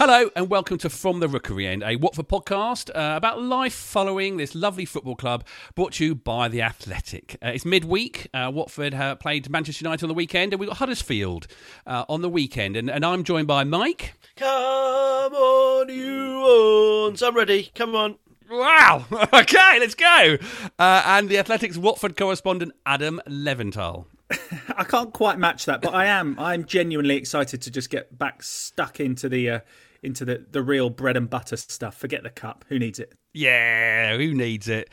[0.00, 4.38] Hello and welcome to From the Rookery End, a Watford podcast uh, about life following
[4.38, 7.36] this lovely football club brought to you by The Athletic.
[7.44, 8.26] Uh, it's midweek.
[8.32, 11.48] Uh, Watford uh, played Manchester United on the weekend and we've got Huddersfield
[11.86, 12.78] uh, on the weekend.
[12.78, 14.14] And, and I'm joined by Mike.
[14.36, 17.22] Come on, you ons.
[17.22, 17.70] I'm ready.
[17.74, 18.16] Come on.
[18.50, 19.04] Wow!
[19.34, 20.38] okay, let's go.
[20.78, 24.06] Uh, and The Athletic's Watford correspondent Adam Leventhal.
[24.78, 26.38] I can't quite match that, but I am.
[26.38, 29.60] I'm genuinely excited to just get back stuck into the uh,
[30.02, 31.96] into the the real bread and butter stuff.
[31.96, 32.64] Forget the cup.
[32.68, 33.14] Who needs it?
[33.32, 34.90] Yeah, who needs it?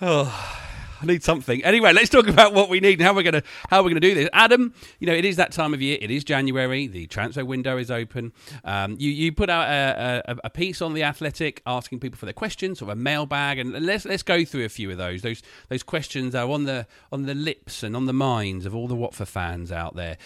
[0.00, 0.69] Oh,
[1.00, 1.64] I need something.
[1.64, 4.14] Anyway, let's talk about what we need and how we're gonna how we're gonna do
[4.14, 4.28] this.
[4.32, 5.96] Adam, you know it is that time of year.
[6.00, 6.86] It is January.
[6.86, 8.32] The transfer window is open.
[8.64, 12.26] Um, you you put out a, a, a piece on the Athletic asking people for
[12.26, 15.22] their questions, sort of a mailbag, and let's let's go through a few of those.
[15.22, 18.86] Those those questions are on the on the lips and on the minds of all
[18.86, 20.18] the Watford fans out there.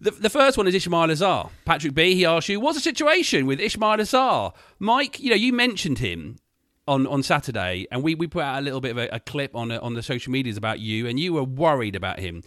[0.00, 1.50] The, the first one is Ismaila Sarr.
[1.64, 2.14] Patrick B.
[2.14, 4.54] He asks you, what's the situation with Ismaila Sarr?
[4.78, 6.36] Mike, you know you mentioned him
[6.90, 9.54] on, on Saturday, and we, we put out a little bit of a, a clip
[9.54, 12.42] on on the social medias about you, and you were worried about him.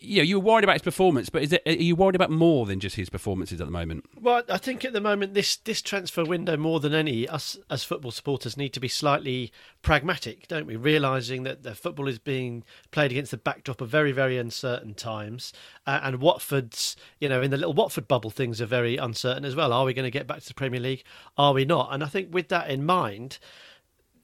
[0.00, 2.30] You know, you were worried about his performance, but is it, are you worried about
[2.30, 4.04] more than just his performances at the moment?
[4.14, 7.82] Well, I think at the moment this this transfer window more than any us as
[7.82, 9.50] football supporters need to be slightly
[9.82, 10.76] pragmatic, don't we?
[10.76, 15.52] Realizing that the football is being played against the backdrop of very very uncertain times,
[15.88, 19.56] uh, and Watford's you know in the little Watford bubble things are very uncertain as
[19.56, 19.72] well.
[19.72, 21.02] Are we going to get back to the Premier League?
[21.36, 21.92] Are we not?
[21.92, 23.40] And I think with that in mind.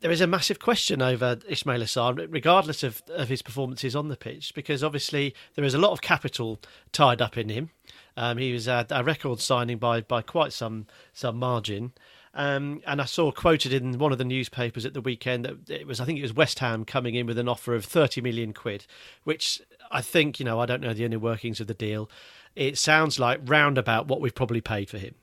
[0.05, 4.19] There is a massive question over Ismaila Sarr, regardless of, of his performances on the
[4.19, 6.61] pitch, because obviously there is a lot of capital
[6.93, 7.71] tied up in him.
[8.15, 11.95] Um, he was a, a record signing by, by quite some some margin.
[12.35, 15.87] Um, and I saw quoted in one of the newspapers at the weekend that it
[15.87, 18.53] was, I think it was West Ham coming in with an offer of 30 million
[18.53, 18.85] quid,
[19.23, 22.11] which I think, you know, I don't know the inner workings of the deal.
[22.55, 25.15] It sounds like roundabout what we've probably paid for him.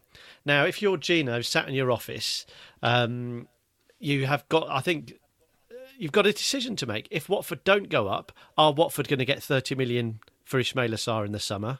[0.43, 2.47] Now, if you're Gino sat in your office,
[2.81, 3.47] um,
[4.01, 5.13] you have got, I think,
[5.97, 7.07] you've got a decision to make.
[7.11, 11.25] If Watford don't go up, are Watford going to get 30 million for Ismaila Sarr
[11.25, 11.79] in the summer?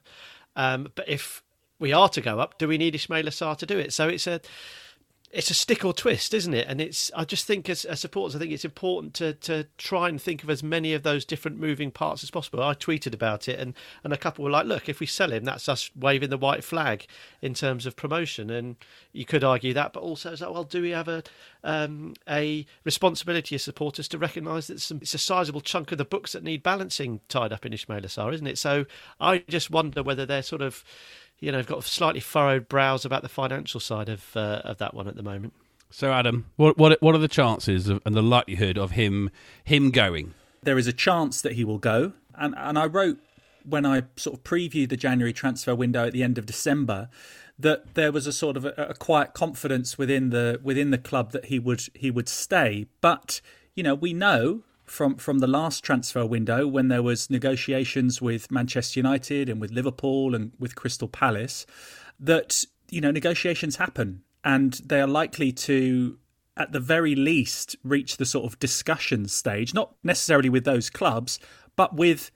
[0.55, 1.43] Um, but if
[1.79, 3.91] we are to go up, do we need Ismaila Sarr to do it?
[3.91, 4.39] So it's a
[5.33, 6.67] it's a stick or twist, isn't it?
[6.67, 10.09] And it's I just think as, as supporters, I think it's important to to try
[10.09, 12.61] and think of as many of those different moving parts as possible.
[12.61, 15.45] I tweeted about it, and and a couple were like, "Look, if we sell him,
[15.45, 17.05] that's us waving the white flag
[17.41, 18.75] in terms of promotion." And
[19.13, 21.23] you could argue that, but also it's like, well, do we have a
[21.63, 26.05] um, a responsibility as supporters to recognise that some, it's a sizable chunk of the
[26.05, 28.57] books that need balancing tied up in Ismaila Sarr, isn't it?
[28.57, 28.85] So
[29.19, 30.83] I just wonder whether they're sort of
[31.41, 34.93] you know, I've got slightly furrowed brows about the financial side of uh, of that
[34.93, 35.53] one at the moment.
[35.89, 39.29] So, Adam, what what what are the chances of, and the likelihood of him
[39.63, 40.33] him going?
[40.63, 43.17] There is a chance that he will go, and and I wrote
[43.65, 47.09] when I sort of previewed the January transfer window at the end of December
[47.59, 51.31] that there was a sort of a, a quiet confidence within the within the club
[51.31, 53.41] that he would he would stay, but
[53.75, 54.61] you know we know
[54.91, 59.71] from from the last transfer window when there was negotiations with Manchester United and with
[59.71, 61.65] Liverpool and with Crystal Palace
[62.19, 66.17] that you know negotiations happen and they are likely to
[66.57, 71.39] at the very least reach the sort of discussion stage, not necessarily with those clubs,
[71.75, 72.29] but with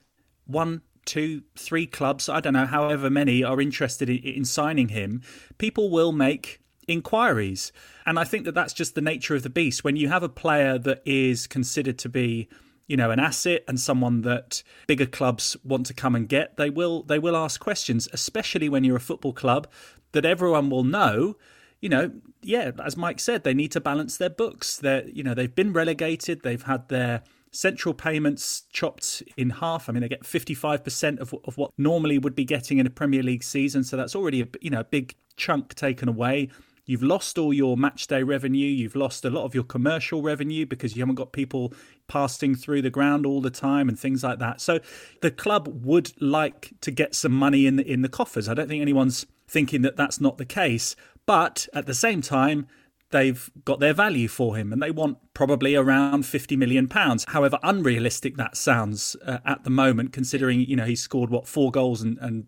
[0.46, 5.22] one, two, three clubs, I don't know, however many are interested in, in signing him,
[5.58, 7.72] people will make inquiries.
[8.04, 9.84] And I think that that's just the nature of the beast.
[9.84, 12.48] When you have a player that is considered to be
[12.86, 16.70] you know an asset and someone that bigger clubs want to come and get they
[16.70, 19.66] will they will ask questions especially when you're a football club
[20.12, 21.36] that everyone will know
[21.80, 22.12] you know
[22.42, 24.76] yeah as mike said they need to balance their books.
[24.76, 26.42] They you know they've been relegated.
[26.42, 27.22] They've had their
[27.52, 29.88] central payments chopped in half.
[29.88, 33.22] I mean they get 55% of, of what normally would be getting in a premier
[33.22, 33.82] league season.
[33.82, 36.48] So that's already a you know a big chunk taken away
[36.86, 38.68] You've lost all your match day revenue.
[38.68, 41.74] You've lost a lot of your commercial revenue because you haven't got people
[42.06, 44.60] passing through the ground all the time and things like that.
[44.60, 44.78] So
[45.20, 48.48] the club would like to get some money in the, in the coffers.
[48.48, 50.94] I don't think anyone's thinking that that's not the case.
[51.26, 52.68] But at the same time,
[53.10, 57.56] they've got their value for him and they want probably around 50 million pounds however
[57.62, 62.02] unrealistic that sounds uh, at the moment considering you know he's scored what four goals
[62.02, 62.46] and, and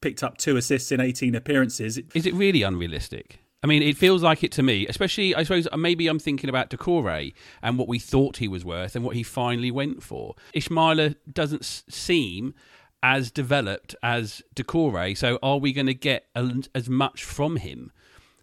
[0.00, 4.22] picked up two assists in 18 appearances is it really unrealistic I mean, it feels
[4.22, 7.32] like it to me, especially, I suppose, uh, maybe I'm thinking about Doucouré
[7.62, 10.34] and what we thought he was worth and what he finally went for.
[10.54, 12.54] Ismaila doesn't seem
[13.02, 17.90] as developed as Doucouré, so are we going to get as much from him?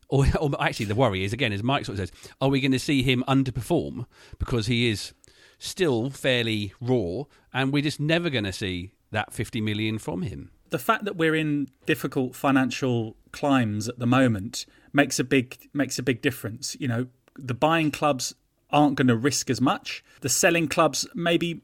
[0.10, 2.72] Or, or, actually, the worry is, again, as Mike sort of says, are we going
[2.72, 4.08] to see him underperform
[4.40, 5.14] because he is
[5.60, 10.50] still fairly raw and we're just never going to see that 50 million from him?
[10.72, 16.00] The fact that we're in difficult financial climes at the moment makes a big makes
[16.00, 16.76] a big difference.
[16.80, 17.08] You know,
[17.38, 18.36] the buying clubs
[18.70, 20.04] aren't going to risk as much.
[20.22, 21.62] The selling clubs maybe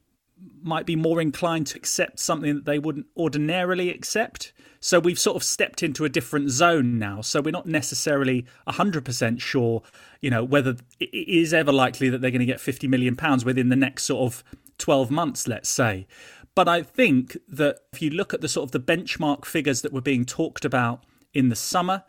[0.61, 4.53] might be more inclined to accept something that they wouldn't ordinarily accept.
[4.79, 7.21] So we've sort of stepped into a different zone now.
[7.21, 9.81] So we're not necessarily 100% sure,
[10.21, 13.43] you know, whether it is ever likely that they're going to get 50 million pounds
[13.43, 14.43] within the next sort of
[14.77, 16.05] 12 months, let's say.
[16.53, 19.93] But I think that if you look at the sort of the benchmark figures that
[19.93, 21.03] were being talked about
[21.33, 22.03] in the summer,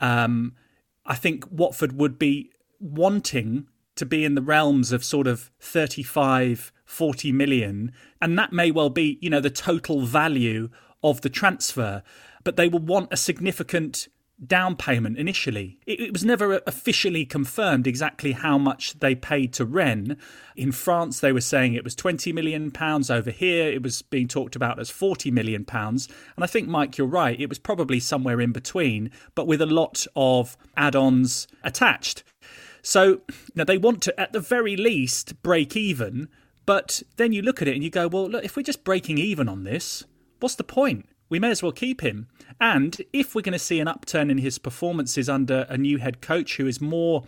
[0.00, 0.54] um,
[1.04, 3.66] I think Watford would be wanting
[3.96, 7.92] to be in the realms of sort of 35, 40 million.
[8.20, 10.70] And that may well be, you know, the total value
[11.02, 12.02] of the transfer.
[12.44, 14.08] But they will want a significant
[14.46, 15.78] down payment initially.
[15.86, 20.16] It, it, was never uh, officially confirmed exactly how much they paid to Rennes.
[20.56, 23.10] In France, they were saying it was 20 million pounds.
[23.10, 26.08] Over here, it was being talked about as 40 million pounds.
[26.36, 27.40] And I think, Mike, you're right.
[27.40, 32.24] It was probably somewhere in between, but with a lot of add ons attached.
[32.82, 33.20] So
[33.54, 36.28] now they want to, at the very least, break even.
[36.66, 39.18] But then you look at it and you go, well, look, if we're just breaking
[39.18, 40.04] even on this,
[40.40, 41.06] what's the point?
[41.32, 42.28] We may as well keep him.
[42.60, 46.20] And if we're going to see an upturn in his performances under a new head
[46.20, 47.24] coach who is more,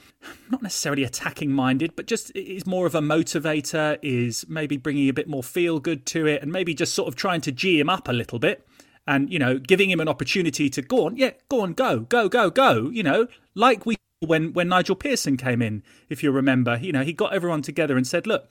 [0.50, 5.14] not necessarily attacking minded, but just is more of a motivator, is maybe bringing a
[5.14, 7.88] bit more feel good to it, and maybe just sort of trying to G him
[7.88, 8.68] up a little bit
[9.06, 12.28] and, you know, giving him an opportunity to go on, yeah, go on, go, go,
[12.28, 16.76] go, go, you know, like we when when Nigel Pearson came in, if you remember,
[16.76, 18.50] you know, he got everyone together and said, look,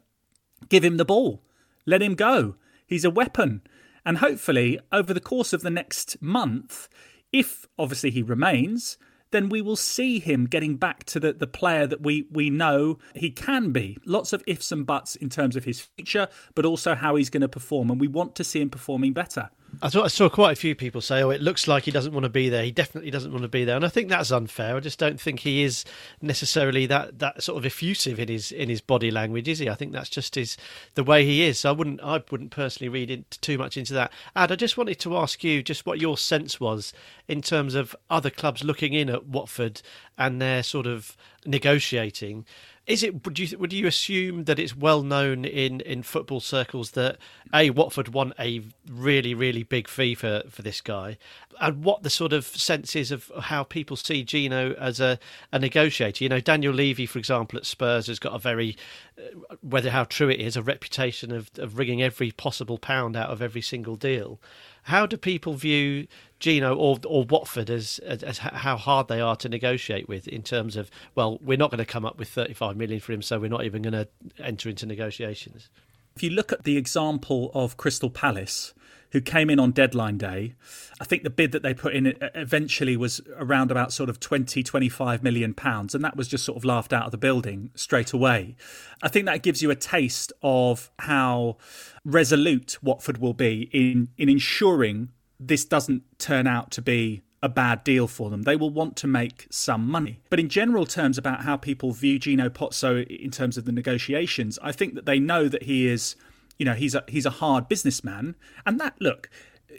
[0.69, 1.43] give him the ball,
[1.85, 2.55] let him go.
[2.87, 3.61] He's a weapon.
[4.05, 6.89] And hopefully, over the course of the next month,
[7.31, 8.97] if obviously he remains,
[9.31, 12.99] then we will see him getting back to the, the player that we, we know
[13.15, 13.97] he can be.
[14.05, 17.41] Lots of ifs and buts in terms of his future, but also how he's going
[17.41, 17.89] to perform.
[17.89, 19.49] And we want to see him performing better.
[19.81, 22.23] I, I saw quite a few people say, "Oh, it looks like he doesn't want
[22.23, 22.63] to be there.
[22.63, 24.75] He definitely doesn't want to be there," and I think that's unfair.
[24.75, 25.85] I just don't think he is
[26.21, 29.69] necessarily that that sort of effusive in his in his body language, is he?
[29.69, 30.57] I think that's just his
[30.95, 31.59] the way he is.
[31.59, 34.11] So I wouldn't I wouldn't personally read into, too much into that.
[34.35, 36.93] Ad, I just wanted to ask you just what your sense was
[37.27, 39.81] in terms of other clubs looking in at Watford
[40.17, 41.15] and their sort of
[41.45, 42.45] negotiating.
[42.85, 43.25] Is it?
[43.25, 47.17] Would you would you assume that it's well known in, in football circles that
[47.53, 51.17] a Watford want a really really big fee for, for this guy,
[51.61, 55.17] and what the sort of sense is of how people see Gino as a,
[55.53, 56.25] a negotiator?
[56.25, 58.75] You know, Daniel Levy, for example, at Spurs has got a very
[59.17, 63.29] uh, whether how true it is a reputation of of wringing every possible pound out
[63.29, 64.41] of every single deal.
[64.83, 66.07] How do people view
[66.39, 70.43] Gino or or Watford as, as, as how hard they are to negotiate with in
[70.43, 73.39] terms of well, we're not going to come up with 35 million for him, so
[73.39, 74.07] we're not even going to
[74.39, 75.69] enter into negotiations.
[76.15, 78.73] If you look at the example of Crystal Palace,
[79.13, 80.55] who came in on deadline day.
[80.99, 84.19] I think the bid that they put in uh, eventually was around about sort of
[84.19, 87.69] 20, 25 million pounds, and that was just sort of laughed out of the building
[87.75, 88.55] straight away.
[89.01, 91.57] I think that gives you a taste of how
[92.03, 97.83] resolute Watford will be in, in ensuring this doesn't turn out to be a bad
[97.83, 98.43] deal for them.
[98.43, 100.21] They will want to make some money.
[100.29, 104.57] But in general terms, about how people view Gino Pozzo in terms of the negotiations,
[104.63, 106.15] I think that they know that he is,
[106.63, 109.29] you know, he's a he's a hard businessman, and that look.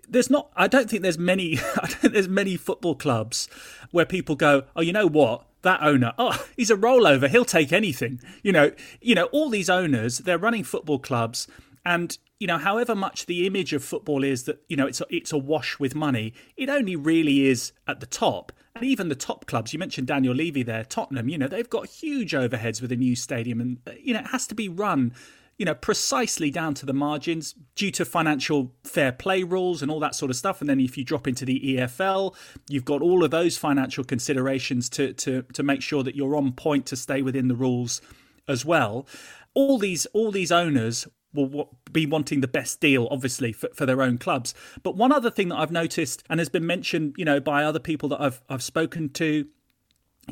[0.06, 0.50] There's not.
[0.54, 1.58] I don't think there's many.
[1.82, 3.48] I don't there's many football clubs
[3.90, 5.46] where people go, "Oh, you know what?
[5.62, 7.26] That owner, oh, he's a rollover.
[7.26, 11.48] He'll take anything." You know, you know, all these owners, they're running football clubs,
[11.86, 15.06] and you know, however much the image of football is that you know it's a,
[15.08, 18.52] it's a wash with money, it only really is at the top.
[18.74, 21.30] And even the top clubs, you mentioned Daniel Levy there, Tottenham.
[21.30, 24.46] You know, they've got huge overheads with a new stadium, and you know, it has
[24.48, 25.14] to be run
[25.58, 30.00] you know, precisely down to the margins due to financial fair play rules and all
[30.00, 30.60] that sort of stuff.
[30.60, 32.34] And then if you drop into the EFL,
[32.68, 36.52] you've got all of those financial considerations to to to make sure that you're on
[36.52, 38.00] point to stay within the rules
[38.48, 39.06] as well.
[39.54, 44.02] All these all these owners will be wanting the best deal, obviously, for, for their
[44.02, 44.54] own clubs.
[44.84, 47.80] But one other thing that I've noticed and has been mentioned, you know, by other
[47.80, 49.46] people that I've I've spoken to,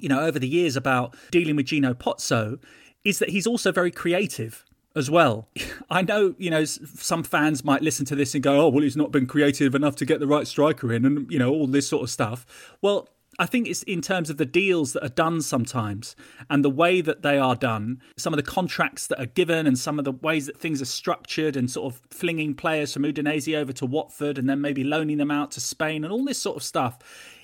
[0.01, 2.61] you know, over the years about dealing with Gino Pozzo,
[3.05, 5.49] is that he's also very creative as well.
[5.91, 8.97] I know, you know, some fans might listen to this and go, "Oh, well, he's
[8.97, 11.89] not been creative enough to get the right striker in," and you know, all this
[11.89, 12.47] sort of stuff.
[12.81, 13.09] Well,
[13.39, 16.15] I think it's in terms of the deals that are done sometimes
[16.51, 19.79] and the way that they are done, some of the contracts that are given and
[19.79, 23.57] some of the ways that things are structured and sort of flinging players from Udinese
[23.57, 26.59] over to Watford and then maybe loaning them out to Spain and all this sort
[26.59, 26.99] of stuff.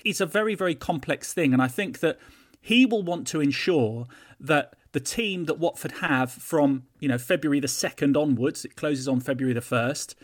[0.05, 1.53] It's a very, very complex thing.
[1.53, 2.19] And I think that
[2.61, 4.05] he will want to ensure
[4.39, 9.07] that the team that Watford have from, you know, February the 2nd onwards, it closes
[9.07, 10.15] on February the 1st,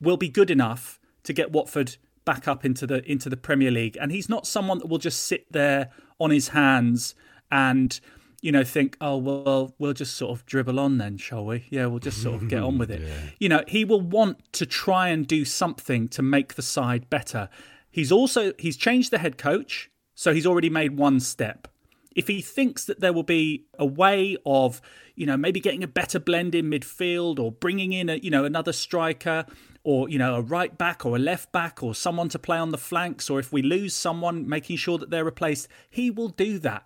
[0.00, 3.96] will be good enough to get Watford back up into the into the Premier League.
[4.00, 7.14] And he's not someone that will just sit there on his hands
[7.50, 7.98] and
[8.42, 11.66] you know think, oh well, we'll just sort of dribble on then, shall we?
[11.70, 13.00] Yeah, we'll just sort of get on with it.
[13.06, 13.30] yeah.
[13.38, 17.48] You know, he will want to try and do something to make the side better.
[17.90, 21.68] He's also he's changed the head coach, so he's already made one step.
[22.16, 24.80] If he thinks that there will be a way of,
[25.14, 28.44] you know, maybe getting a better blend in midfield or bringing in a, you know,
[28.44, 29.46] another striker
[29.86, 32.72] or you know a right back or a left back or someone to play on
[32.72, 36.58] the flanks or if we lose someone making sure that they're replaced he will do
[36.58, 36.82] that.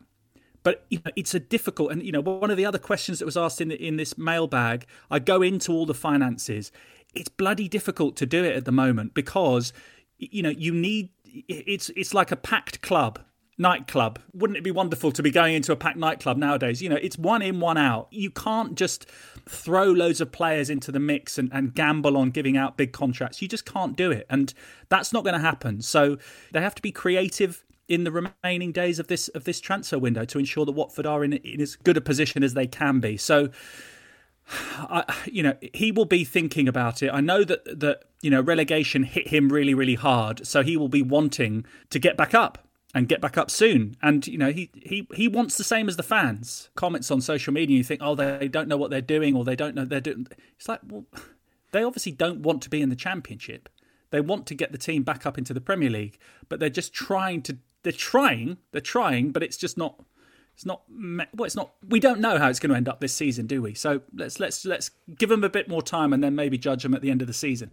[0.63, 3.25] But you know, it's a difficult and you know one of the other questions that
[3.25, 6.71] was asked in the, in this mailbag i go into all the finances.
[7.15, 9.73] It's bloody difficult to do it at the moment because
[10.19, 13.19] you know you need it's it's like a packed club
[13.61, 14.19] nightclub.
[14.33, 16.81] Wouldn't it be wonderful to be going into a packed nightclub nowadays?
[16.83, 18.09] You know, it's one in, one out.
[18.11, 19.07] You can't just
[19.47, 23.43] throw loads of players into the mix and, and gamble on giving out big contracts.
[23.43, 24.27] You just can't do it.
[24.31, 24.53] And
[24.89, 25.83] that's not going to happen.
[25.83, 26.17] So
[26.53, 30.25] they have to be creative in the remaining days of this of this transfer window
[30.25, 33.17] to ensure that Watford are in, in as good a position as they can be.
[33.19, 33.51] So
[34.79, 37.11] I, you know, he will be thinking about it.
[37.13, 40.89] I know that that you know relegation hit him really, really hard, so he will
[40.89, 43.97] be wanting to get back up and get back up soon.
[44.03, 46.71] And you know, he he he wants the same as the fans.
[46.75, 49.57] Comments on social media, you think, oh, they don't know what they're doing, or they
[49.57, 50.27] don't know they're doing.
[50.57, 51.05] It's like, well,
[51.73, 53.69] they obviously don't want to be in the championship.
[54.11, 56.19] They want to get the team back up into the Premier League,
[56.49, 57.59] but they're just trying to.
[57.83, 58.59] They're trying.
[58.73, 60.05] They're trying, but it's just not.
[60.55, 60.83] It's not.
[60.89, 61.73] Well, it's not.
[61.89, 63.75] We don't know how it's going to end up this season, do we?
[63.75, 66.95] So let's let's let's give them a bit more time, and then maybe judge them
[66.95, 67.71] at the end of the season.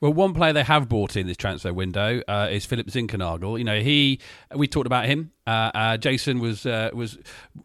[0.00, 3.58] Well, one player they have brought in this transfer window uh, is Philip Zinckernagel.
[3.58, 4.20] You know, he
[4.54, 5.32] we talked about him.
[5.46, 7.18] Uh, uh, Jason was uh, was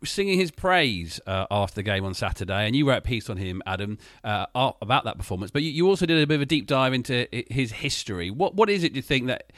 [0.04, 3.38] singing his praise uh, after the game on Saturday, and you wrote a piece on
[3.38, 5.52] him, Adam, uh, about that performance.
[5.52, 8.30] But you, you, also did a bit of a deep dive into his history.
[8.30, 9.52] What what is it you think that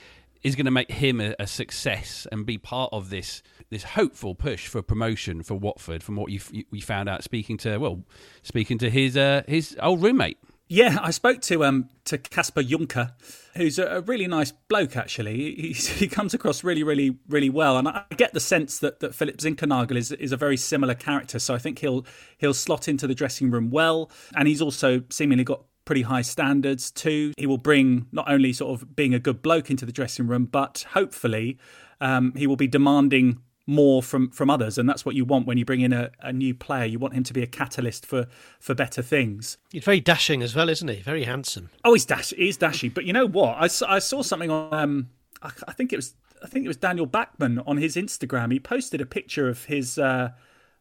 [0.43, 4.33] is going to make him a, a, success and be part of this this hopeful
[4.33, 6.03] push for promotion for Watford?
[6.03, 6.39] From what you
[6.71, 8.03] you found out speaking to well,
[8.43, 9.15] speaking to his
[9.47, 10.37] his old roommate.
[10.73, 13.11] Yeah, I spoke to um to Kasper Junker,
[13.57, 14.95] who's a, really nice bloke.
[14.95, 19.01] Actually, he, he comes across really, really, really well, and I get the sense that,
[19.01, 21.39] that Philip Zinckernagel is is a very similar character.
[21.39, 22.05] So I think he'll
[22.37, 26.89] he'll slot into the dressing room well, and he's also seemingly got pretty high standards
[26.89, 27.33] too.
[27.35, 30.45] He will bring not only sort of being a good bloke into the dressing room,
[30.45, 31.57] but hopefully
[31.99, 35.57] um, he will be demanding more from from others and that's what you want when
[35.57, 36.85] you bring in a, a new player.
[36.85, 38.27] You want him to be a catalyst for
[38.59, 39.57] for better things.
[39.71, 40.97] He's very dashing as well isn't he?
[40.97, 41.69] Very handsome.
[41.83, 43.55] Oh he's dash he's dashy but you know what?
[43.57, 45.09] I, I saw something on um
[45.41, 46.13] I, I, think it was
[46.43, 48.51] i think it was daniel Bachmann on his instagram.
[48.51, 50.31] He posted a picture of his uh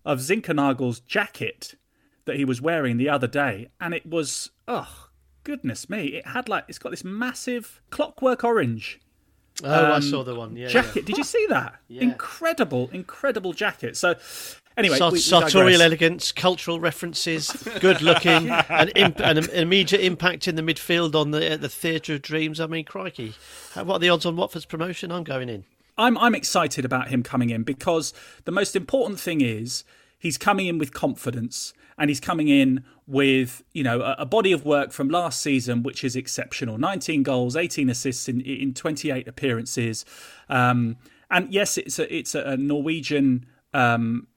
[0.04, 1.76] of zinckernagels jacket
[2.24, 5.10] that he was wearing the other day and it was oh
[5.44, 6.06] goodness me.
[6.08, 9.00] It had like it's got this massive clockwork orange
[9.64, 10.56] Oh, um, I saw the one.
[10.56, 10.96] Yeah, jacket.
[10.96, 11.02] Yeah.
[11.02, 11.74] Did you see that?
[11.88, 12.02] yeah.
[12.02, 13.96] Incredible, incredible jacket.
[13.96, 14.14] So,
[14.76, 17.50] anyway, Sart- we, we sartorial elegance, cultural references,
[17.80, 22.22] good looking, and, imp- an immediate impact in the midfield on the the theatre of
[22.22, 22.60] dreams.
[22.60, 23.34] I mean, crikey,
[23.74, 25.12] what are the odds on Watford's promotion?
[25.12, 25.64] I'm going in.
[25.98, 28.12] I'm I'm excited about him coming in because
[28.44, 29.84] the most important thing is
[30.18, 34.64] he's coming in with confidence and he's coming in with you know a, body of
[34.64, 36.78] work from last season which is exceptional.
[36.78, 40.04] 19 goals 18 assists in, in 28 appearances.
[40.48, 40.96] Um,
[41.28, 44.28] and yes it's a it's a norwegian um,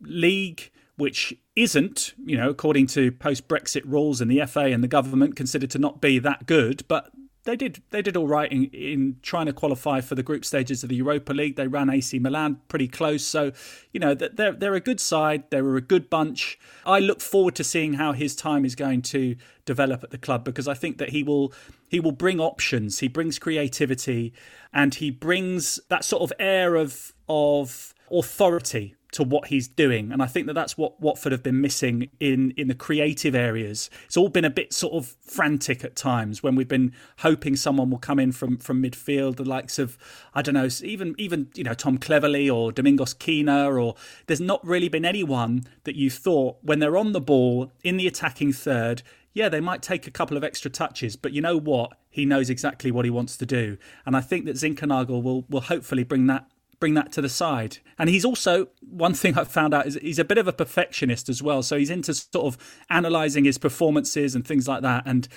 [0.00, 4.88] league which isn't you know according to post brexit rules and the fa and the
[4.88, 7.10] government considered to not be that good but
[7.44, 10.82] they did they did all right in, in trying to qualify for the group stages
[10.82, 11.56] of the Europa League.
[11.56, 13.52] They ran AC Milan pretty close, so
[13.92, 15.44] you know they're they're a good side.
[15.50, 16.58] They were a good bunch.
[16.86, 20.44] I look forward to seeing how his time is going to develop at the club
[20.44, 21.52] because I think that he will
[21.88, 23.00] he will bring options.
[23.00, 24.32] He brings creativity,
[24.72, 30.10] and he brings that sort of air of of authority to what he's doing.
[30.10, 33.88] And I think that that's what Watford have been missing in in the creative areas.
[34.06, 37.90] It's all been a bit sort of frantic at times when we've been hoping someone
[37.90, 39.98] will come in from from midfield, the likes of
[40.34, 43.94] I don't know, even even you know Tom Cleverley or Domingos Quina, or
[44.26, 48.06] there's not really been anyone that you thought when they're on the ball in the
[48.06, 49.02] attacking third.
[49.34, 51.92] Yeah, they might take a couple of extra touches, but you know what?
[52.10, 55.62] He knows exactly what he wants to do, and I think that Zinckernagel will will
[55.62, 56.46] hopefully bring that
[56.82, 57.78] bring that to the side.
[57.96, 61.28] And he's also one thing I've found out is he's a bit of a perfectionist
[61.28, 61.62] as well.
[61.62, 62.58] So he's into sort of
[62.90, 65.04] analysing his performances and things like that.
[65.06, 65.28] And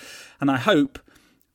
[0.41, 0.97] and I hope,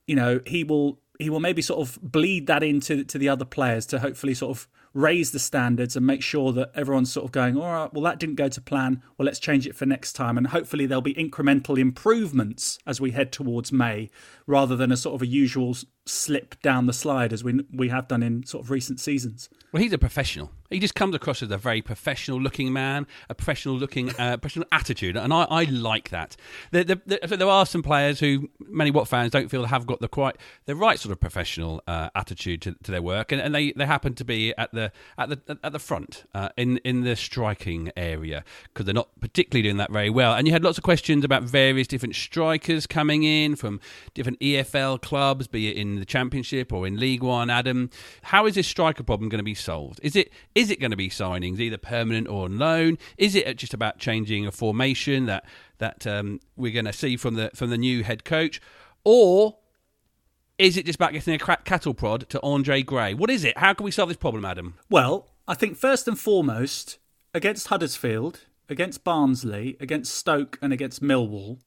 [0.07, 3.45] you know, he will he will maybe sort of bleed that into to the other
[3.45, 7.33] players to hopefully sort of raise the standards and make sure that everyone's sort of
[7.33, 9.03] going, all right, well, that didn't go to plan.
[9.19, 10.39] Well, let's change it for next time.
[10.39, 14.09] And hopefully there'll be incremental improvements as we head towards May
[14.47, 15.77] rather than a sort of a usual
[16.11, 19.49] slip down the slide as we, we have done in sort of recent seasons.
[19.73, 20.51] Well, he's a professional.
[20.69, 24.69] He just comes across as a very professional looking man, a professional looking, uh, professional
[24.71, 26.37] attitude, and I, I like that.
[26.71, 30.07] There, there, there, are some players who many Wat fans don't feel have got the
[30.07, 30.37] quite
[30.67, 33.85] the right sort of professional uh, attitude to, to, their work, and, and, they, they
[33.85, 37.91] happen to be at the at the at the front uh, in in the striking
[37.97, 40.35] area because they're not particularly doing that very well.
[40.35, 43.81] And you had lots of questions about various different strikers coming in from
[44.15, 47.51] different EFL clubs, be it in the Championship or in League One.
[47.51, 47.91] Adam,
[48.23, 50.01] how is this striker problem going to be solved?
[50.03, 52.99] Is it is it going to be signings, either permanent or on loan?
[53.17, 55.45] Is it just about changing a formation that
[55.79, 58.61] that um, we're going to see from the from the new head coach,
[59.05, 59.59] or
[60.59, 63.15] is it just about getting a cattle prod to Andre Gray?
[63.15, 63.57] What is it?
[63.57, 64.75] How can we solve this problem, Adam?
[64.91, 66.99] Well, I think first and foremost,
[67.33, 71.61] against Huddersfield, against Barnsley, against Stoke, and against Millwall,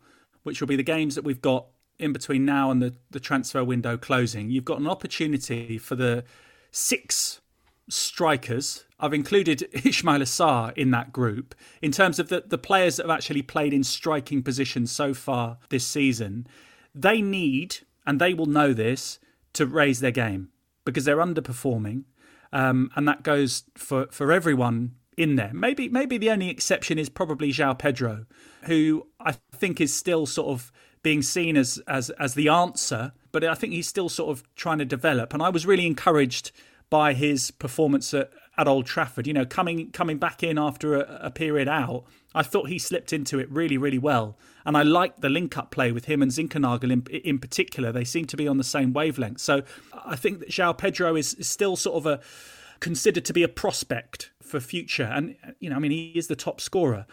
[0.43, 1.65] which will be the games that we've got
[2.04, 6.24] in between now and the, the transfer window closing, you've got an opportunity for the
[6.72, 7.42] six
[7.89, 8.86] strikers.
[9.00, 13.16] I've included Ismaila Sarr in that group in terms of the, the players that have
[13.16, 16.48] actually played in striking positions so far this season.
[16.94, 19.20] They need, and they will know this,
[19.54, 20.50] to raise their game
[20.86, 22.04] because they're underperforming.
[22.52, 25.52] Um, and that goes for, for everyone in there.
[25.54, 28.26] Maybe maybe the only exception is probably João Pedro,
[28.63, 30.72] who I think is still sort of
[31.04, 34.80] being seen as as as the answer, but I think he's still sort of trying
[34.80, 35.34] to develop.
[35.34, 36.52] And I was really encouraged
[36.89, 39.28] by his performance at, at Old Trafford.
[39.28, 43.12] You know, coming coming back in after a, a, period out, I thought he slipped
[43.12, 44.38] into it really, really well.
[44.66, 47.92] And I liked the link up play with him and Zinckernagel in, in particular.
[47.92, 49.42] They seem to be on the same wavelength.
[49.42, 49.63] So
[50.06, 52.20] I think that João Pedro is, is still sort of a
[52.80, 55.04] considered to be a prospect for future.
[55.04, 57.06] And, you know, I mean, he is the top scorer.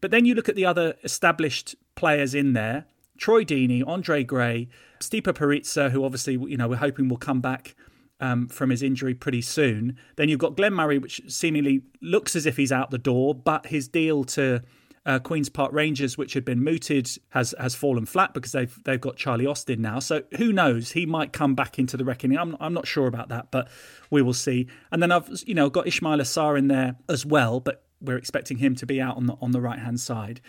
[0.00, 2.84] But then you look at the other established players in there
[3.18, 4.68] Troy Deeney, Andre Gray,
[5.00, 7.74] Stipe Perica, who obviously, you know, we're hoping will come back
[8.20, 9.96] um, from his injury pretty soon.
[10.16, 13.66] Then you've got Glenn Murray, which seemingly looks as if he's out the door, but
[13.66, 14.62] his deal to
[15.06, 19.00] uh, Queens Park Rangers, which had been mooted, has has fallen flat because they've they've
[19.00, 19.98] got Charlie Austin now.
[19.98, 20.92] So who knows?
[20.92, 22.38] He might come back into the reckoning.
[22.38, 23.68] I'm I'm not sure about that, but
[24.10, 24.66] we will see.
[24.90, 28.58] And then I've you know got Ismaila Sarr in there as well, but we're expecting
[28.58, 30.40] him to be out on the on the right hand side.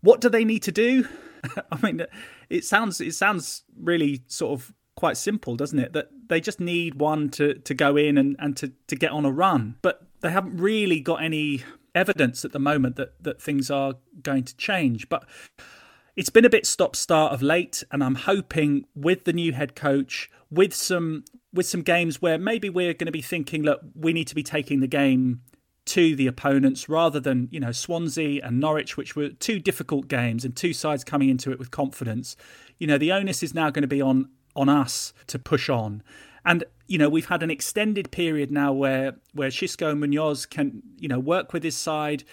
[0.00, 1.08] What do they need to do?
[1.72, 2.04] I mean,
[2.48, 5.92] it sounds it sounds really sort of quite simple, doesn't it?
[5.92, 9.24] That they just need one to, to go in and, and to, to get on
[9.24, 9.76] a run.
[9.80, 11.62] But they haven't really got any
[11.94, 15.08] evidence at the moment that, that things are going to change.
[15.08, 15.24] But
[16.16, 19.76] it's been a bit stop start of late, and I'm hoping with the new head
[19.76, 21.24] coach, with some
[21.54, 24.42] with some games where maybe we're going to be thinking, look, we need to be
[24.42, 25.42] taking the game
[25.88, 30.44] to the opponents rather than you know Swansea and Norwich, which were two difficult games
[30.44, 32.36] and two sides coming into it with confidence.
[32.78, 36.02] You know the onus is now going to be on on us to push on.
[36.44, 41.08] And you know we've had an extended period now where where Xisco Munoz can you
[41.08, 42.24] know work with his side,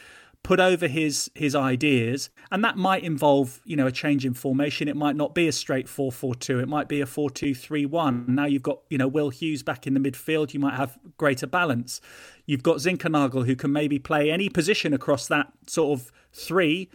[0.46, 4.88] put over his his ideas, and that might involve you know a change in formation.
[4.88, 6.60] It might not be a straight four four two.
[6.60, 8.26] It might be a four two three one.
[8.28, 10.54] Now you've got you know Will Hughes back in the midfield.
[10.54, 12.00] You might have greater balance.
[12.46, 16.90] You've got Zinckernagel who can maybe play any position across that sort of three,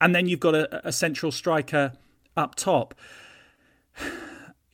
[0.00, 1.92] and then you've got a, a central striker
[2.36, 2.94] up top.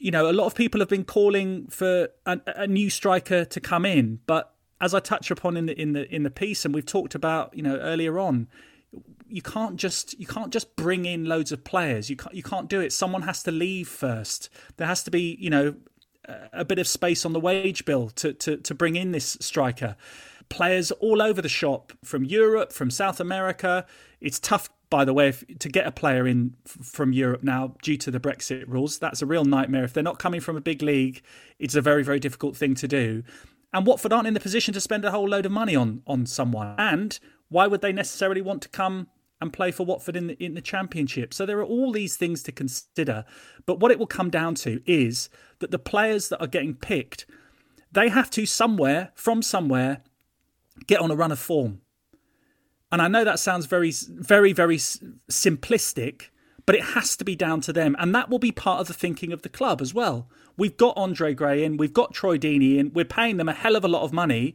[0.03, 3.61] You know, a lot of people have been calling for a, a new striker to
[3.61, 6.75] come in, but as I touch upon in the in the in the piece, and
[6.75, 8.49] we've talked about you know earlier on,
[9.29, 12.11] you can't just you can't just bring in loads of players.
[12.11, 12.93] You can't you can't do it.
[12.93, 14.49] Someone has to leave first.
[14.77, 15.75] There has to be you know
[16.53, 19.97] a bit of space on the wage bill to to to bring in this striker.
[20.49, 23.87] Players all over the shop from Europe, from South America.
[24.21, 27.77] It's tough, by the way, if, to get a player in f- from Europe now
[27.83, 28.99] due to the Brexit rules.
[28.99, 29.85] That's a real nightmare.
[29.85, 31.23] If they're not coming from a big league,
[31.61, 33.23] it's a very very difficult thing to do.
[33.73, 36.27] And Watford aren't in the position to spend a whole load of money on on
[36.27, 36.75] someone.
[36.79, 39.09] And why would they necessarily want to come
[39.41, 41.33] and play for Watford in the in the championship?
[41.33, 43.25] So there are all these things to consider.
[43.67, 45.29] But what it will come down to is
[45.61, 47.27] that the players that are getting picked,
[47.93, 50.03] they have to somewhere from somewhere
[50.87, 51.81] get on a run of form.
[52.93, 56.31] And I know that sounds very very very simplistic,
[56.71, 57.97] but it has to be down to them.
[57.99, 60.29] And that will be part of the thinking of the club as well.
[60.57, 63.75] We've got Andre Gray in, we've got Troy Deeney in, we're paying them a hell
[63.75, 64.55] of a lot of money.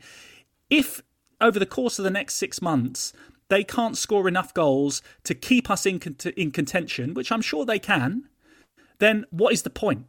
[0.69, 1.01] If
[1.41, 3.11] over the course of the next six months
[3.49, 5.99] they can't score enough goals to keep us in,
[6.37, 8.29] in contention, which I'm sure they can,
[8.99, 10.05] then what is the point?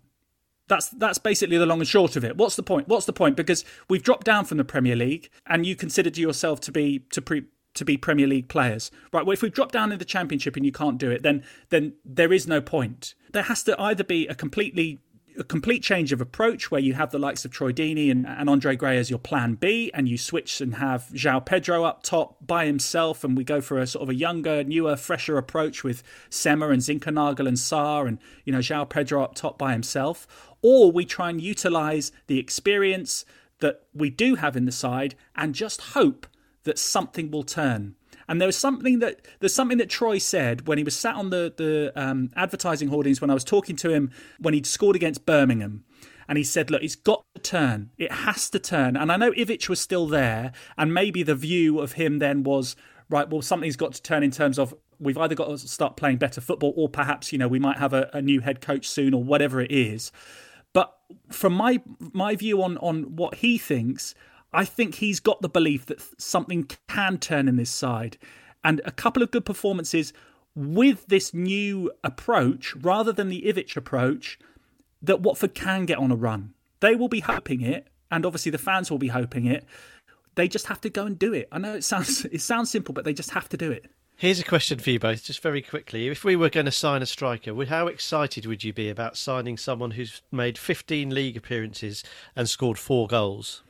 [0.69, 2.37] That's that's basically the long and short of it.
[2.37, 2.87] What's the point?
[2.87, 3.37] What's the point?
[3.37, 7.21] Because we've dropped down from the Premier League, and you consider yourself to be to
[7.21, 9.25] pre, to be Premier League players, right?
[9.25, 11.95] Well, if we drop down in the Championship and you can't do it, then then
[12.05, 13.15] there is no point.
[13.33, 15.01] There has to either be a completely
[15.39, 18.49] a complete change of approach where you have the likes of Troy Deeney and, and
[18.49, 22.47] Andre Gray as your plan B, and you switch and have João Pedro up top
[22.47, 26.03] by himself, and we go for a sort of a younger, newer, fresher approach with
[26.31, 30.27] Sema and Zinckernagel and Sarr, and you know João Pedro up top by himself,
[30.63, 33.25] or we try and utilise the experience
[33.61, 36.27] that we do have in the side and just hope
[36.67, 37.97] that something will turn.
[38.29, 41.31] And there was something that there's something that Troy said when he was sat on
[41.31, 45.27] the the um, advertising hoardings when I was talking to him when he'd scored against
[45.27, 45.85] Birmingham.
[46.29, 47.91] And he said, "Look, it's got to turn.
[47.99, 51.79] It has to turn." And I know Ivic was still there, and maybe the view
[51.79, 52.75] of him then was
[53.09, 53.31] right.
[53.31, 56.41] Well, something's got to turn in terms of we've either got to start playing better
[56.41, 59.23] football, or perhaps you know we might have a, a new head coach soon, or
[59.23, 60.11] whatever it is.
[60.73, 60.93] But
[61.31, 64.17] from my my view on on what he thinks,
[64.57, 68.17] I think he's got the belief that something can turn in this side.
[68.65, 70.15] And a couple of good performances
[70.55, 74.39] with this new approach, rather than the Ivic approach,
[75.03, 76.55] that Watford can get on a run.
[76.81, 79.67] They will be hoping it, and obviously the fans will be hoping it.
[80.37, 81.49] They just have to go and do it.
[81.53, 83.91] I know it sounds it sounds simple, but they just have to do it.
[84.17, 86.09] Here's a question for you both, just very quickly.
[86.09, 89.59] If we were going to sign a striker, how excited would you be about signing
[89.59, 92.03] someone who's made 15 league appearances
[92.35, 93.63] and scored four goals?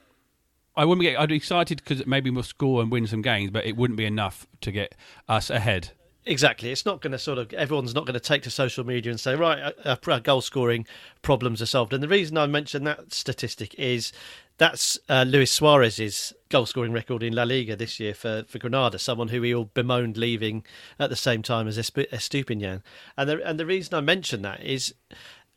[0.76, 1.18] I wouldn't get.
[1.18, 4.04] I'd be excited because maybe we'll score and win some games, but it wouldn't be
[4.04, 4.94] enough to get
[5.28, 5.90] us ahead.
[6.28, 6.72] Exactly.
[6.72, 9.20] It's not going to sort of, everyone's not going to take to social media and
[9.20, 10.84] say, right, our, our goal scoring
[11.22, 11.92] problems are solved.
[11.92, 14.12] And the reason I mention that statistic is
[14.58, 18.98] that's uh, Luis Suarez's goal scoring record in La Liga this year for, for Granada,
[18.98, 20.64] someone who we all bemoaned leaving
[20.98, 22.82] at the same time as Estupiñán.
[23.16, 24.94] And the, and the reason I mention that is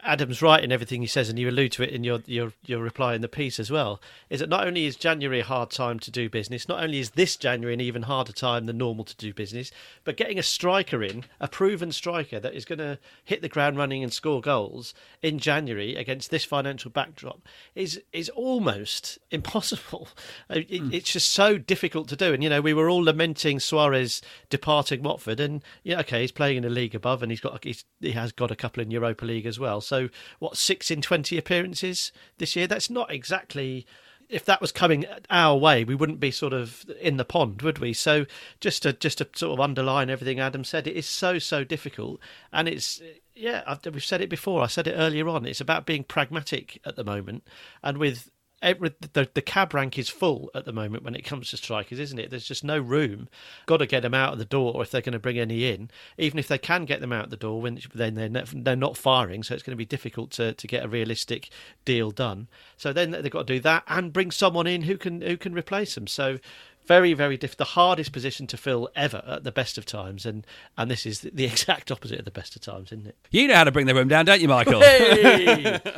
[0.01, 2.79] Adam's right in everything he says, and you allude to it in your, your, your
[2.79, 5.99] reply in the piece as well, is that not only is January a hard time
[5.99, 9.15] to do business, not only is this January an even harder time than normal to
[9.17, 9.71] do business,
[10.05, 13.77] but getting a striker in, a proven striker that is going to hit the ground
[13.77, 17.41] running and score goals in January against this financial backdrop
[17.75, 20.07] is is almost impossible.
[20.49, 20.93] It, mm.
[20.93, 22.33] It's just so difficult to do.
[22.33, 26.57] And, you know, we were all lamenting Suarez departing Watford, and, yeah, okay, he's playing
[26.57, 29.25] in a league above, and he's got he's, he has got a couple in Europa
[29.25, 29.81] League as well.
[29.89, 32.67] So, what, six in 20 appearances this year?
[32.67, 33.85] That's not exactly.
[34.29, 37.79] If that was coming our way, we wouldn't be sort of in the pond, would
[37.79, 37.93] we?
[37.93, 38.27] So,
[38.61, 42.19] just to just to sort of underline everything Adam said, it is so so difficult,
[42.53, 43.01] and it's
[43.35, 44.61] yeah, I've, we've said it before.
[44.61, 45.45] I said it earlier on.
[45.45, 47.43] It's about being pragmatic at the moment,
[47.81, 48.29] and with
[48.61, 51.99] every, the, the cab rank is full at the moment when it comes to strikers,
[51.99, 52.29] isn't it?
[52.29, 53.29] There's just no room.
[53.65, 55.71] Got to get them out of the door or if they're going to bring any
[55.71, 55.89] in.
[56.17, 58.97] Even if they can get them out the door, when then they're not, they're not
[58.97, 61.49] firing, so it's going to be difficult to, to get a realistic
[61.85, 62.47] deal done.
[62.77, 65.53] So then they've got to do that and bring someone in who can who can
[65.53, 66.07] replace them.
[66.07, 66.39] So
[66.85, 70.45] very very diff- the hardest position to fill ever at the best of times and
[70.77, 73.55] and this is the exact opposite of the best of times isn't it you know
[73.55, 75.79] how to bring the room down don't you michael hey!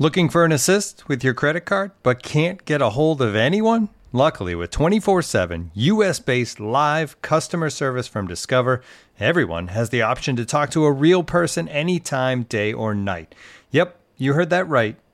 [0.00, 3.88] Looking for an assist with your credit card but can't get a hold of anyone?
[4.12, 8.80] Luckily, with 24 7 US based live customer service from Discover,
[9.18, 13.34] everyone has the option to talk to a real person anytime, day or night.
[13.72, 14.96] Yep, you heard that right.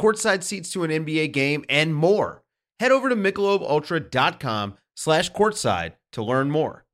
[0.00, 2.42] courtside seats to an NBA game, and more.
[2.80, 6.84] Head over to michelobultra.com slash courtside to learn more.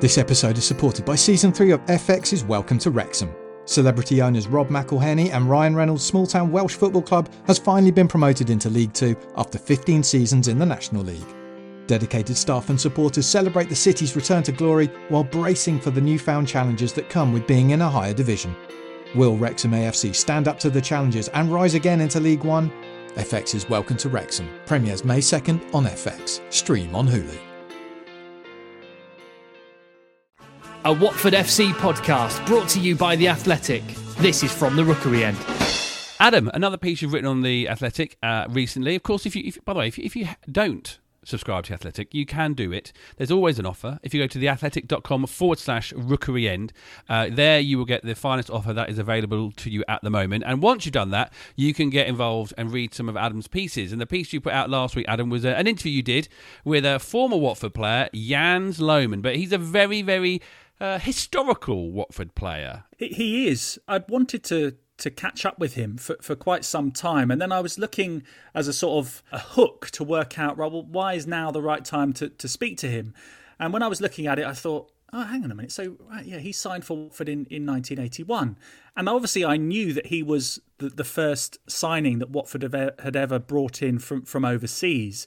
[0.00, 3.34] This episode is supported by Season 3 of FX's Welcome to Wrexham.
[3.64, 8.08] Celebrity owners Rob McElhenney and Ryan Reynolds' small town Welsh football club has finally been
[8.08, 11.24] promoted into League Two after 15 seasons in the National League.
[11.86, 16.48] Dedicated staff and supporters celebrate the city's return to glory while bracing for the newfound
[16.48, 18.54] challenges that come with being in a higher division.
[19.14, 22.68] Will Wrexham AFC stand up to the challenges and rise again into League One?
[23.14, 26.40] FX's Welcome to Wrexham premieres May 2nd on FX.
[26.52, 27.38] Stream on Hulu.
[30.84, 33.84] A Watford FC podcast brought to you by The Athletic.
[34.18, 35.38] This is from the Rookery End.
[36.18, 38.96] Adam, another piece you've written on the Athletic uh, recently.
[38.96, 42.14] Of course, if you, if, by the way, if, if you don't subscribe to Athletic,
[42.14, 42.92] you can do it.
[43.16, 43.98] There's always an offer.
[44.02, 46.72] If you go to theathletic.com forward slash rookery end,
[47.08, 50.10] uh, there you will get the finest offer that is available to you at the
[50.10, 50.44] moment.
[50.46, 53.92] And once you've done that, you can get involved and read some of Adam's pieces.
[53.92, 56.28] And the piece you put out last week, Adam, was a, an interview you did
[56.64, 59.22] with a former Watford player, Jans Lohman.
[59.22, 60.40] But he's a very, very
[60.80, 62.84] uh, historical Watford player.
[62.98, 63.78] He is.
[63.88, 67.30] I'd wanted to to catch up with him for, for quite some time.
[67.30, 68.22] And then I was looking
[68.54, 71.84] as a sort of a hook to work out, well, why is now the right
[71.84, 73.14] time to, to speak to him?
[73.58, 75.72] And when I was looking at it, I thought, oh, hang on a minute.
[75.72, 78.58] So, right, yeah, he signed for Watford in, in 1981.
[78.96, 83.38] And obviously, I knew that he was the, the first signing that Watford had ever
[83.38, 85.26] brought in from, from overseas.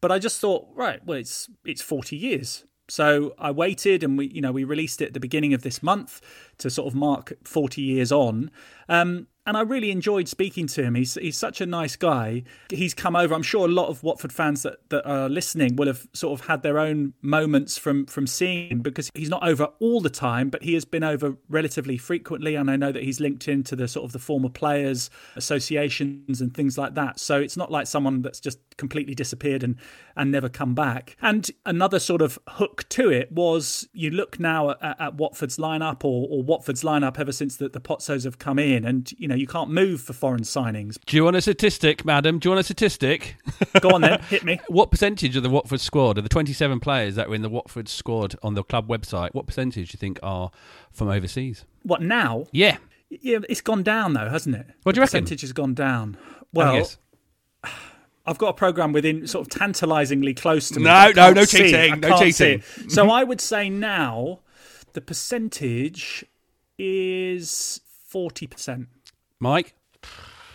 [0.00, 2.64] But I just thought, right, well, it's it's 40 years.
[2.88, 5.82] So I waited, and we, you know, we released it at the beginning of this
[5.82, 6.20] month
[6.58, 8.50] to sort of mark 40 years on.
[8.88, 10.96] Um, and I really enjoyed speaking to him.
[10.96, 12.42] He's he's such a nice guy.
[12.68, 13.32] He's come over.
[13.32, 16.46] I'm sure a lot of Watford fans that, that are listening will have sort of
[16.48, 20.50] had their own moments from from seeing him because he's not over all the time,
[20.50, 22.56] but he has been over relatively frequently.
[22.56, 26.52] And I know that he's linked into the sort of the former players associations and
[26.52, 27.20] things like that.
[27.20, 29.76] So it's not like someone that's just completely disappeared and
[30.16, 31.16] and never come back.
[31.22, 36.04] And another sort of hook to it was you look now at, at Watford's lineup
[36.04, 39.34] or, or Watford's lineup ever since the, the Pozzos have come in, and you know
[39.34, 40.98] you can't move for foreign signings.
[41.06, 42.38] Do you want a statistic, madam?
[42.38, 43.36] Do you want a statistic?
[43.80, 44.60] Go on then, hit me.
[44.68, 47.88] what percentage of the Watford squad, of the 27 players that were in the Watford
[47.88, 50.50] squad on the club website, what percentage do you think are
[50.92, 51.64] from overseas?
[51.82, 52.46] What now?
[52.52, 52.78] Yeah.
[53.08, 54.66] Yeah, it's gone down though, hasn't it?
[54.82, 55.24] What do you the reckon?
[55.24, 56.16] Percentage has gone down.
[56.52, 56.88] Well,
[58.26, 60.84] I've got a program within sort of tantalisingly close to me.
[60.84, 62.62] No, no, no cheating, no cheating.
[62.88, 64.40] So I would say now
[64.94, 66.24] the percentage
[66.78, 68.88] is forty percent.
[69.40, 69.74] Mike?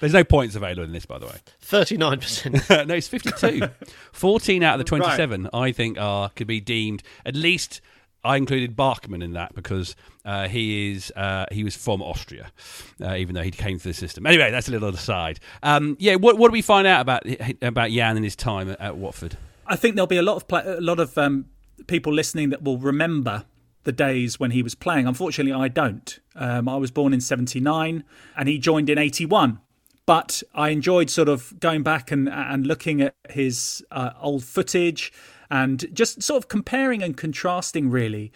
[0.02, 1.36] There's no points available in this, by the way.
[1.64, 2.88] 39%.
[2.88, 3.68] no, it's 52.
[4.12, 7.82] 14 out of the 27, I think, are could be deemed at least.
[8.24, 12.52] I included Bachmann in that because uh, he is uh, he was from Austria,
[13.00, 14.28] uh, even though he came through the system.
[14.28, 15.40] Anyway, that's a little aside.
[15.64, 17.24] Um, yeah, what, what do we find out about
[17.64, 19.38] about Jan and his time at, at Watford?
[19.66, 21.46] I think there'll be a lot of pla a lot of um,
[21.88, 23.46] people listening that will remember
[23.84, 25.08] the days when he was playing.
[25.08, 26.20] Unfortunately, I don't.
[26.36, 28.04] Um, I was born in '79,
[28.38, 29.60] and he joined in '81.
[30.06, 35.12] But I enjoyed sort of going back and and looking at his uh, old footage
[35.50, 38.32] and just sort of comparing and contrasting really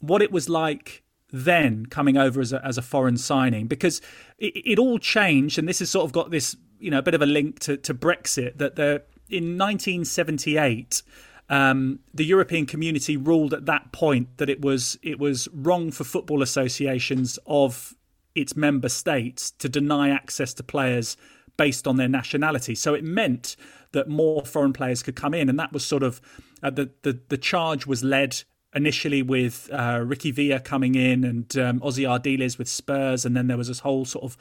[0.00, 4.00] what it was like then coming over as a, as a foreign signing because
[4.38, 7.14] it, it all changed and this has sort of got this you know a bit
[7.14, 11.02] of a link to, to Brexit that the in 1978
[11.50, 16.04] um, the European community ruled at that point that it was it was wrong for
[16.04, 17.94] football associations of
[18.36, 21.16] its member states to deny access to players
[21.56, 22.76] based on their nationality.
[22.76, 23.56] So it meant
[23.92, 26.20] that more foreign players could come in, and that was sort of
[26.62, 31.58] uh, the, the the charge was led initially with uh, Ricky Villa coming in and
[31.58, 34.36] um, Ossie Ardiles with Spurs, and then there was this whole sort of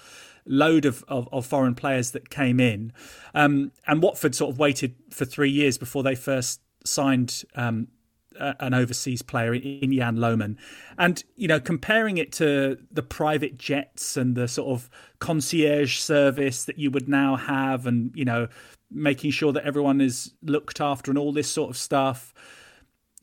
[0.45, 2.93] load of, of, of foreign players that came in.
[3.33, 7.87] Um, and Watford sort of waited for three years before they first signed um,
[8.39, 10.57] an overseas player in, in Jan Lohman.
[10.97, 16.63] And, you know, comparing it to the private jets and the sort of concierge service
[16.65, 18.47] that you would now have and, you know,
[18.91, 22.33] making sure that everyone is looked after and all this sort of stuff.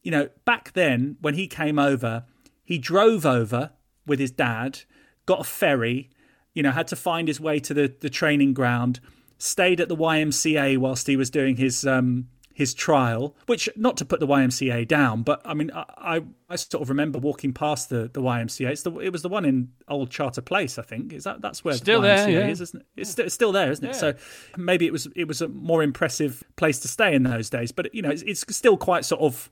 [0.03, 2.25] You know, back then when he came over,
[2.65, 3.73] he drove over
[4.07, 4.81] with his dad,
[5.25, 6.11] got a ferry,
[6.55, 9.01] you know, had to find his way to the, the training ground,
[9.39, 14.05] stayed at the YMCA whilst he was doing his um, his trial, which not to
[14.07, 18.09] put the YMCA down, but I mean, I I sort of remember walking past the,
[18.11, 18.71] the YMCA.
[18.71, 21.13] It's the it was the one in Old Charter Place, I think.
[21.13, 22.47] Is that that's where still the YMCA there, yeah.
[22.47, 22.87] is, isn't it?
[22.97, 23.89] It's, st- it's still there, isn't it?
[23.89, 23.93] Yeah.
[23.93, 24.15] So
[24.57, 27.95] maybe it was it was a more impressive place to stay in those days, but
[27.95, 29.51] you know, it's, it's still quite sort of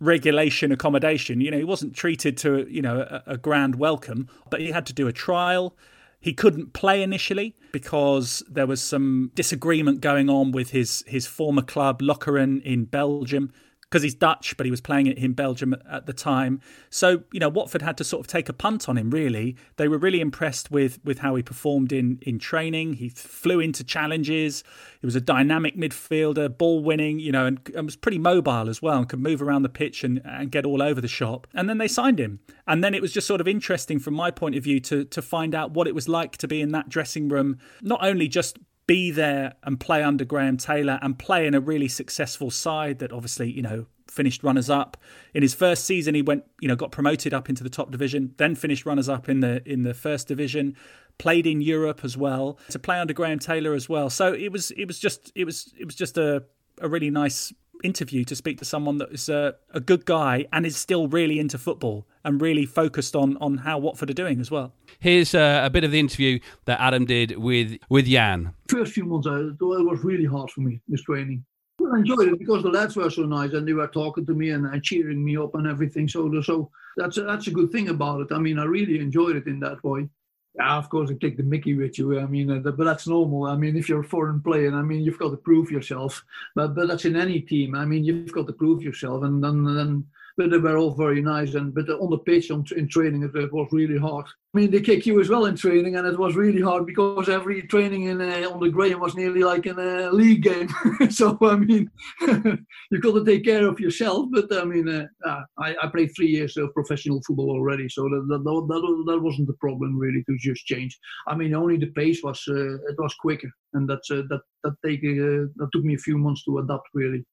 [0.00, 1.40] regulation accommodation.
[1.40, 4.84] You know, he wasn't treated to you know a, a grand welcome, but he had
[4.86, 5.76] to do a trial.
[6.22, 11.62] He couldn't play initially because there was some disagreement going on with his his former
[11.62, 13.52] club Lokeren in Belgium
[13.92, 16.62] because he's Dutch, but he was playing it in Belgium at the time.
[16.88, 19.10] So you know, Watford had to sort of take a punt on him.
[19.10, 22.94] Really, they were really impressed with with how he performed in in training.
[22.94, 24.64] He flew into challenges.
[25.00, 28.80] He was a dynamic midfielder, ball winning, you know, and, and was pretty mobile as
[28.80, 31.46] well, and could move around the pitch and, and get all over the shop.
[31.52, 34.30] And then they signed him, and then it was just sort of interesting from my
[34.30, 36.88] point of view to to find out what it was like to be in that
[36.88, 41.54] dressing room, not only just be there and play under Graham Taylor and play in
[41.54, 44.96] a really successful side that obviously, you know, finished runners up.
[45.34, 48.34] In his first season he went, you know, got promoted up into the top division,
[48.36, 50.76] then finished runners up in the in the first division,
[51.18, 54.10] played in Europe as well, to play under Graham Taylor as well.
[54.10, 56.44] So it was it was just it was it was just a
[56.80, 60.64] a really nice interview to speak to someone that is a, a good guy and
[60.66, 64.50] is still really into football and really focused on on how Watford are doing as
[64.50, 64.72] well.
[65.00, 68.54] Here's uh, a bit of the interview that Adam did with with Jan.
[68.68, 71.44] First few months, I, it was really hard for me this training.
[71.80, 74.50] I enjoyed it because the lads were so nice and they were talking to me
[74.50, 76.06] and, and cheering me up and everything.
[76.08, 78.28] So, so that's a, that's a good thing about it.
[78.30, 80.08] I mean, I really enjoyed it in that way.
[80.54, 82.20] Yeah, of course, I take the Mickey with you.
[82.20, 83.44] I mean, uh, but that's normal.
[83.44, 86.24] I mean, if you're a foreign player, I mean, you've got to prove yourself.
[86.54, 87.74] But but that's in any team.
[87.74, 90.06] I mean, you've got to prove yourself, and then then.
[90.36, 93.34] But they were all very nice, and but on the pitch on, in training it,
[93.34, 94.26] it was really hard.
[94.54, 97.28] I mean, they kick you as well in training, and it was really hard because
[97.28, 100.68] every training in uh, on the Graham was nearly like in a league game.
[101.10, 101.90] so I mean,
[102.20, 104.28] you've got to take care of yourself.
[104.30, 108.26] But I mean, uh, I, I played three years of professional football already, so that
[108.28, 110.98] that, that, that wasn't the problem really to just change.
[111.26, 114.74] I mean, only the pace was uh, it was quicker, and that's uh, that that
[114.84, 117.24] take uh, that took me a few months to adapt really,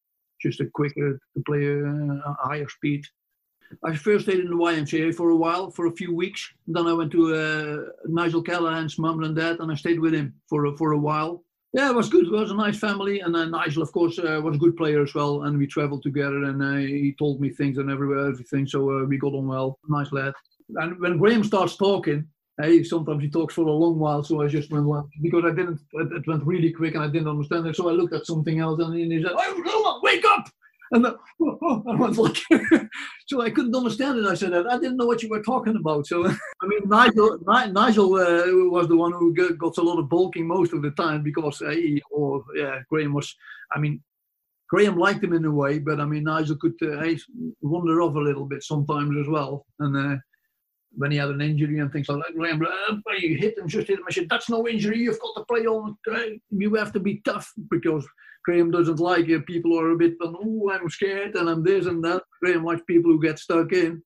[0.41, 3.05] just a quicker to play a, higher speed.
[3.83, 6.49] I first stayed in the YMCA for a while, for a few weeks.
[6.67, 10.33] Then I went to uh, Nigel Callaghan's mum and dad, and I stayed with him
[10.47, 11.43] for for a while.
[11.73, 12.25] Yeah, it was good.
[12.25, 15.03] It was a nice family, and then Nigel, of course, uh, was a good player
[15.03, 15.43] as well.
[15.43, 18.65] And we travelled together, and uh, he told me things and everywhere, everything.
[18.65, 19.77] So uh, we got on well.
[19.87, 20.33] Nice lad.
[20.75, 22.27] And when Graham starts talking,
[22.61, 24.23] hey, sometimes he talks for a long while.
[24.23, 24.87] So I just went
[25.21, 25.79] because I didn't.
[25.93, 27.75] It went really quick, and I didn't understand it.
[27.75, 30.49] So I looked at something else, and he said, "Oh, wake up!"
[30.91, 32.37] And oh, oh, I was like,
[33.27, 34.25] so I couldn't understand it.
[34.25, 36.07] I said, I didn't know what you were talking about.
[36.07, 40.47] So, I mean, Nigel, Nigel uh, was the one who got a lot of bulking
[40.47, 43.35] most of the time because uh, he, or yeah, Graham was,
[43.73, 44.01] I mean,
[44.69, 47.05] Graham liked him in a way, but I mean, Nigel could uh,
[47.61, 49.65] wander off a little bit sometimes as well.
[49.79, 50.17] And uh,
[50.91, 52.61] when he had an injury and things like that, Graham,
[53.19, 54.05] you hit him, just hit him.
[54.07, 54.99] I said, that's no injury.
[54.99, 55.97] You've got to play on.
[56.49, 58.07] You have to be tough because
[58.45, 59.45] Graham doesn't like it.
[59.45, 62.23] People are a bit, oh, I'm scared and I'm this and that.
[62.41, 64.01] Graham likes people who get stuck in.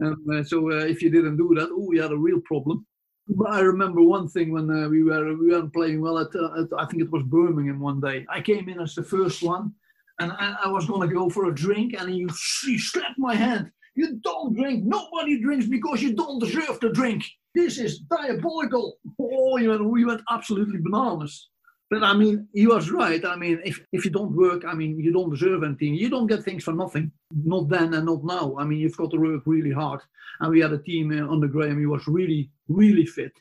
[0.00, 2.86] And uh, so uh, if you didn't do that, oh, we had a real problem.
[3.28, 6.68] But I remember one thing when uh, we were we weren't playing well at, at,
[6.76, 8.26] I think it was Birmingham one day.
[8.28, 9.72] I came in as the first one,
[10.18, 12.26] and I, I was going to go for a drink, and he,
[12.64, 13.70] he slapped my hand.
[13.94, 14.84] You don't drink.
[14.84, 17.24] Nobody drinks because you don't deserve to drink.
[17.54, 18.96] This is diabolical.
[19.20, 21.48] Oh, you we went absolutely bananas.
[21.92, 23.22] But I mean, he was right.
[23.22, 25.94] I mean, if, if you don't work, I mean, you don't deserve anything.
[25.94, 27.12] You don't get things for nothing.
[27.30, 28.56] Not then and not now.
[28.58, 30.00] I mean, you've got to work really hard.
[30.40, 31.78] And we had a team under Graham.
[31.78, 33.32] He was really, really fit.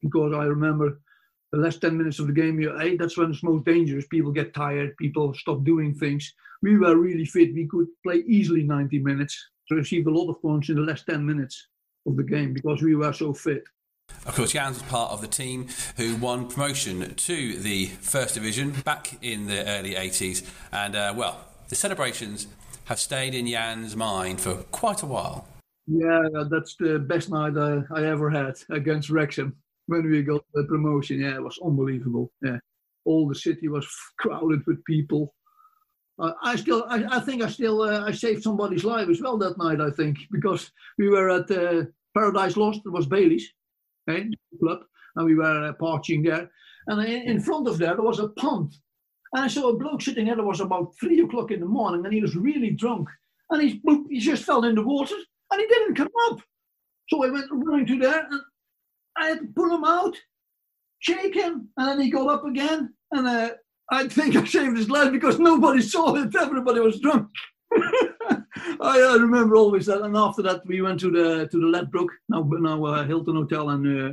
[0.00, 1.02] Because I remember
[1.52, 4.06] the last 10 minutes of the game, you, hey, that's when it's most dangerous.
[4.06, 4.96] People get tired.
[4.96, 6.32] People stop doing things.
[6.62, 7.52] We were really fit.
[7.52, 9.50] We could play easily 90 minutes.
[9.68, 11.68] So received a lot of points in the last 10 minutes
[12.06, 13.64] of the game because we were so fit.
[14.24, 18.70] Of course, Jans was part of the team who won promotion to the First Division
[18.84, 20.48] back in the early 80s.
[20.72, 22.46] And, uh, well, the celebrations
[22.86, 25.46] have stayed in Jan's mind for quite a while.
[25.86, 29.56] Yeah, that's the best night I, I ever had against Wrexham
[29.86, 31.20] when we got the promotion.
[31.20, 32.30] Yeah, it was unbelievable.
[32.42, 32.58] Yeah,
[33.04, 33.86] all the city was
[34.18, 35.34] crowded with people.
[36.20, 39.56] I still, I, I, think I still, uh, I saved somebody's life as well that
[39.56, 39.80] night.
[39.80, 42.80] I think because we were at uh, Paradise Lost.
[42.84, 43.52] It was Bailey's,
[44.08, 44.80] okay, club,
[45.16, 46.50] and we were uh, partying there.
[46.88, 48.74] And in, in front of there, there was a pond,
[49.34, 50.38] And I saw a bloke sitting there.
[50.38, 53.08] It was about three o'clock in the morning, and he was really drunk.
[53.50, 55.14] And he, he just fell in the water,
[55.50, 56.40] and he didn't come up.
[57.08, 58.40] So I went running to there, and
[59.16, 60.16] I had to pull him out,
[60.98, 62.92] shake him, and then he got up again.
[63.12, 63.50] And uh,
[63.90, 66.34] I think I saved his life because nobody saw it.
[66.36, 67.28] Everybody was drunk.
[68.80, 70.02] I, I, remember always that.
[70.02, 73.70] And after that, we went to the to the Ladbroke, now now uh, Hilton Hotel,
[73.70, 74.12] and uh,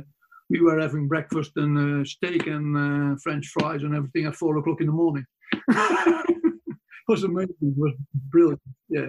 [0.50, 4.56] we were having breakfast and uh, steak and uh, French fries and everything at four
[4.56, 5.24] o'clock in the morning.
[5.52, 7.54] it was amazing.
[7.60, 7.94] It was
[8.30, 8.60] brilliant.
[8.88, 9.08] Yeah.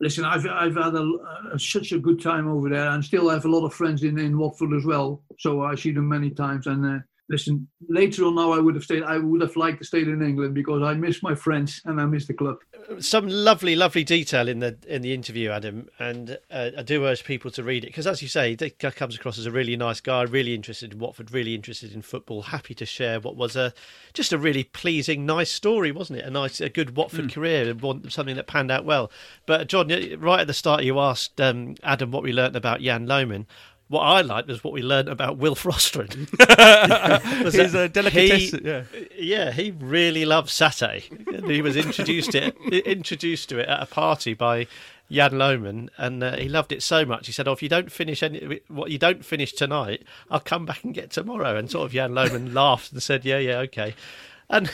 [0.00, 1.12] Listen, I've I've had a,
[1.52, 4.04] a, such a good time over there, and still I have a lot of friends
[4.04, 5.22] in in Watford as well.
[5.38, 6.98] So I see them many times, and uh,
[7.28, 9.02] listen, later on now I would have stayed.
[9.02, 12.06] I would have liked to stay in England because I miss my friends and I
[12.06, 12.58] miss the club.
[13.00, 17.24] Some lovely, lovely detail in the in the interview, Adam, and uh, I do urge
[17.24, 20.00] people to read it because, as you say, he comes across as a really nice
[20.00, 23.72] guy, really interested in Watford, really interested in football, happy to share what was a
[24.14, 26.24] just a really pleasing, nice story, wasn't it?
[26.24, 27.32] A nice, a good Watford mm.
[27.32, 27.74] career,
[28.08, 29.10] something that panned out well.
[29.46, 33.06] But John, right at the start, you asked um, Adam what we learnt about Jan
[33.06, 33.46] Lohman
[33.88, 36.10] what I liked was what we learned about Wilf Rostron.
[37.52, 38.60] His uh, delicatessen.
[38.64, 38.82] He, yeah.
[39.18, 41.02] yeah, he really loves satay.
[41.50, 42.54] he was introduced it
[42.86, 44.66] introduced to it at a party by
[45.10, 47.26] Jan Lohman, and uh, he loved it so much.
[47.26, 50.66] He said, "Oh, if you don't finish any, what you don't finish tonight, I'll come
[50.66, 53.94] back and get tomorrow." And sort of Jan Lohman laughed and said, "Yeah, yeah, okay."
[54.50, 54.70] And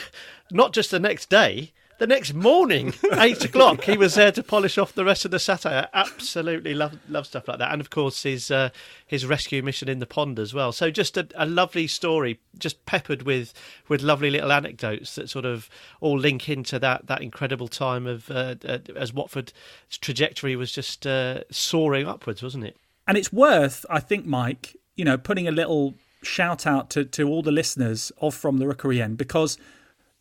[0.51, 4.79] not just the next day, the next morning, eight o'clock, he was there to polish
[4.79, 5.87] off the rest of the satay.
[5.93, 8.71] Absolutely love love stuff like that, and of course his uh,
[9.07, 10.73] his rescue mission in the pond as well.
[10.73, 13.55] So just a, a, lovely story, just peppered with
[13.89, 15.69] with lovely little anecdotes that sort of
[16.01, 19.53] all link into that that incredible time of uh, uh, as Watford's
[19.91, 22.77] trajectory was just uh, soaring upwards, wasn't it?
[23.07, 27.29] And it's worth, I think, Mike, you know, putting a little shout out to to
[27.29, 29.59] all the listeners of From the Rookery End because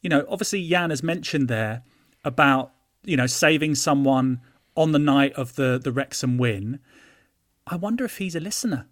[0.04, 1.82] you know, obviously Jan has mentioned there
[2.24, 2.72] about
[3.04, 4.41] you know saving someone
[4.76, 6.80] on the night of the the Wrexham win.
[7.66, 8.86] I wonder if he's a listener.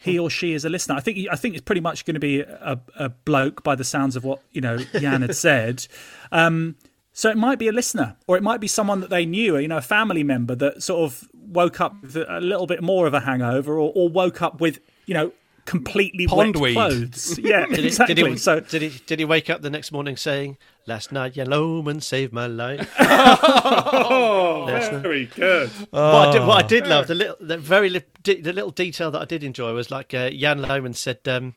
[0.00, 0.94] He or she is a listener.
[0.94, 3.82] I think I think it's pretty much going to be a, a bloke by the
[3.82, 5.88] sounds of what you know Jan had said.
[6.30, 6.76] Um,
[7.12, 9.66] so it might be a listener, or it might be someone that they knew, you
[9.66, 13.14] know, a family member that sort of woke up with a little bit more of
[13.14, 15.32] a hangover, or, or woke up with you know
[15.68, 16.60] completely Pondweed.
[16.60, 17.38] wet clothes.
[17.48, 18.14] Yeah, did exactly.
[18.14, 20.56] He, did he, so did he did he wake up the next morning saying,
[20.86, 22.92] "Last night, Jan saved my life"?
[22.98, 24.64] oh,
[25.02, 25.70] very good.
[25.92, 26.12] Oh.
[26.14, 29.20] What, I did, what I did love the little, the very the little detail that
[29.20, 31.54] I did enjoy was like uh, Jan Lohman said, um,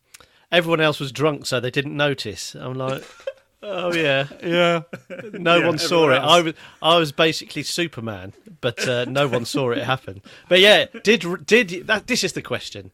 [0.51, 2.55] everyone else was drunk, so they didn't notice.
[2.55, 3.03] I'm like.
[3.63, 4.81] Oh yeah, yeah.
[5.33, 6.17] No yeah, one saw it.
[6.17, 10.23] I was, I was basically Superman, but uh, no one saw it happen.
[10.49, 12.07] But yeah, did did that?
[12.07, 12.89] This is the question.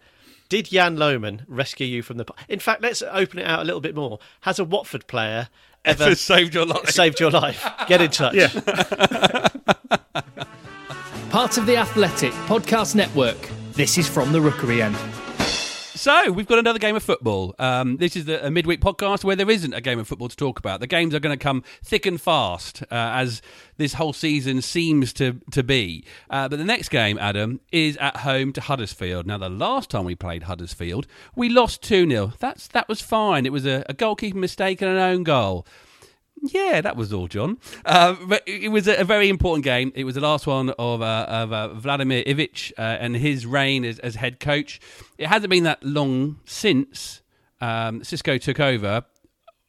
[0.50, 2.26] Did Jan Lohman rescue you from the?
[2.48, 4.20] In fact, let's open it out a little bit more.
[4.42, 5.50] Has a Watford player
[5.86, 6.90] ever, ever saved your life?
[6.90, 7.66] Saved your life.
[7.88, 8.36] Get in touch.
[8.36, 8.48] Yeah.
[11.30, 13.38] Part of the Athletic Podcast Network.
[13.74, 14.96] This is from the Rookery End.
[15.98, 17.56] So we've got another game of football.
[17.58, 20.36] Um, this is the, a midweek podcast where there isn't a game of football to
[20.36, 20.80] talk about.
[20.80, 23.42] The games are going to come thick and fast uh, as
[23.78, 26.06] this whole season seems to to be.
[26.30, 29.26] Uh, but the next game, Adam, is at home to Huddersfield.
[29.26, 33.48] Now, the last time we played Huddersfield, we lost two 0 That's that was fine.
[33.48, 35.66] It was a, a goalkeeping mistake and an own goal.
[36.42, 37.58] Yeah, that was all, John.
[37.86, 39.92] Uh, but it was a, very important game.
[39.96, 43.84] It was the last one of, uh, of uh, Vladimir Ivic uh, and his reign
[43.84, 44.80] as, as, head coach.
[45.18, 47.22] It hasn't been that long since
[47.60, 49.04] um, Xisco took over.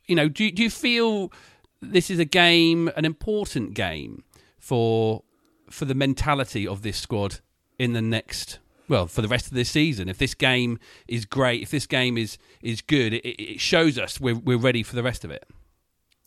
[0.07, 1.33] You know, do, do you feel
[1.81, 4.25] this is a game, an important game
[4.59, 5.23] for
[5.71, 7.41] for the mentality of this squad
[7.79, 8.59] in the next
[8.89, 12.17] well for the rest of this season if this game is great if this game
[12.17, 15.47] is is good it, it shows us we're, we're ready for the rest of it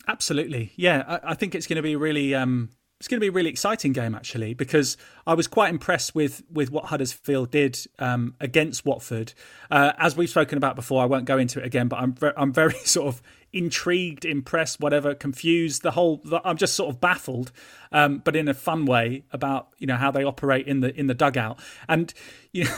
[0.08, 1.04] Absolutely, yeah.
[1.06, 2.34] I, I think it's going to be really.
[2.34, 2.70] Um,
[3.02, 4.96] it's going to be a really exciting game actually because
[5.26, 9.34] I was quite impressed with with what Huddersfield did um, against Watford.
[9.72, 12.30] Uh, as we've spoken about before, I won't go into it again, but I'm ve-
[12.36, 13.20] I'm very sort of
[13.52, 15.82] intrigued, impressed, whatever, confused.
[15.82, 17.50] The whole the, I'm just sort of baffled,
[17.90, 21.08] um, but in a fun way about you know how they operate in the in
[21.08, 22.14] the dugout and
[22.52, 22.76] you know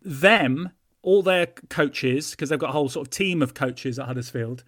[0.00, 0.70] them
[1.02, 4.64] all their coaches because they've got a whole sort of team of coaches at Huddersfield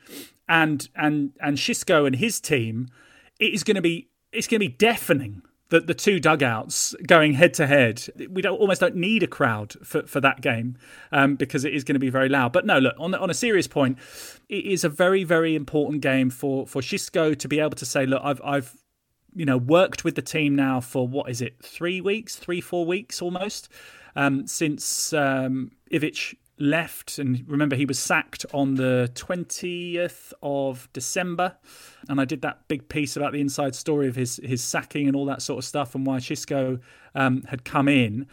[0.48, 2.88] and and and Xisco and his team,
[3.38, 5.42] it is going to be it's going to be deafening.
[5.72, 8.04] that the two dugouts going head to head.
[8.30, 10.76] We don't almost don't need a crowd for, for that game
[11.12, 12.52] um, because it is going to be very loud.
[12.52, 13.98] But no, look on on a serious point,
[14.50, 18.04] it is a very very important game for for Xisco to be able to say,
[18.04, 18.76] look, I've I've
[19.34, 22.84] you know worked with the team now for what is it three weeks, three four
[22.84, 23.70] weeks almost
[24.14, 31.56] um, since um, Ivic left, and remember he was sacked on the 20th of December,
[32.08, 35.16] and I did that big piece about the inside story of his his sacking and
[35.16, 36.80] all that sort of stuff, and why Xisco
[37.14, 38.26] um, had come in.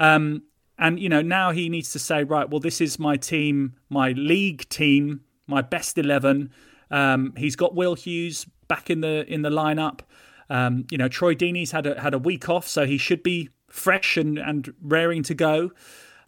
[0.00, 0.42] Um,
[0.78, 4.12] and you know now he needs to say, right, well, this is my team, my
[4.12, 6.50] league team, my best eleven.
[6.90, 10.00] Um, he's got Will Hughes back in the in the lineup.
[10.50, 13.50] Um, you know, Troy Deeney's had a had a week off, so he should be
[13.68, 15.70] fresh and and raring to go.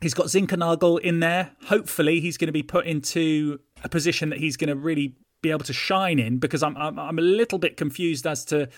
[0.00, 1.52] He's got Zinckernagel in there.
[1.66, 5.50] Hopefully, he's going to be put into a position that he's going to really be
[5.50, 8.68] able to shine in because I'm, I'm I'm a little bit confused as to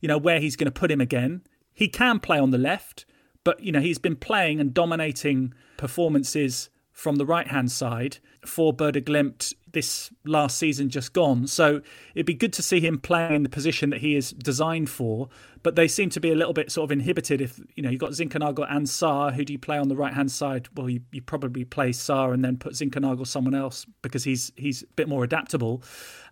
[0.00, 1.42] you know where he's going to put him again.
[1.72, 3.04] He can play on the left,
[3.44, 8.74] but you know he's been playing and dominating performances from the right hand side for
[8.74, 11.46] Bodø Glimt this last season just gone.
[11.46, 11.82] So
[12.14, 15.28] it'd be good to see him playing in the position that he is designed for.
[15.62, 17.40] But they seem to be a little bit sort of inhibited.
[17.40, 20.14] If you know you've got Zinckernagel and Sarr, who do you play on the right
[20.14, 20.68] hand side?
[20.74, 24.82] Well, you, you probably play Sarr and then put Zinckernagel someone else because he's he's
[24.82, 25.82] a bit more adaptable.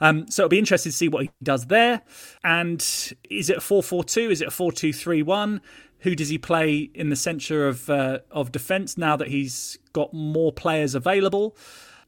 [0.00, 2.00] Um, so it'll be interesting to see what he does there.
[2.44, 2.80] And
[3.28, 4.30] is it a four four two?
[4.30, 5.60] Is it a four two three one?
[5.98, 10.14] Who does he play in the centre of uh, of defence now that he's got
[10.14, 11.56] more players available?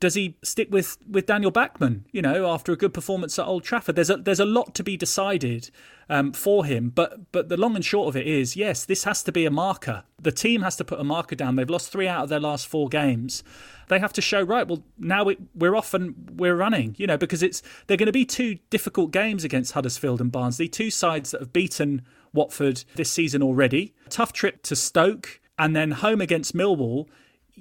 [0.00, 2.04] Does he stick with, with Daniel Bachmann?
[2.12, 4.84] You know, after a good performance at Old Trafford, there's a there's a lot to
[4.84, 5.70] be decided
[6.08, 6.90] um, for him.
[6.90, 9.50] But but the long and short of it is, yes, this has to be a
[9.50, 10.04] marker.
[10.20, 11.56] The team has to put a marker down.
[11.56, 13.42] They've lost three out of their last four games.
[13.88, 14.66] They have to show right.
[14.66, 16.94] Well, now we're off and we're running.
[16.98, 20.68] You know, because it's they're going to be two difficult games against Huddersfield and Barnsley,
[20.68, 23.94] two sides that have beaten Watford this season already.
[24.08, 27.08] Tough trip to Stoke and then home against Millwall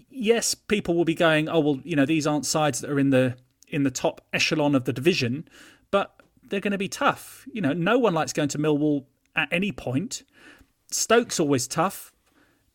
[0.10, 3.10] yes, people will be going, oh well, you know, these aren't sides that are in
[3.10, 3.36] the
[3.68, 5.48] in the top echelon of the division,
[5.92, 7.48] but they're going to be tough.
[7.52, 10.24] You know, no one likes going to Millwall at any point.
[10.92, 12.12] Stoke's always tough.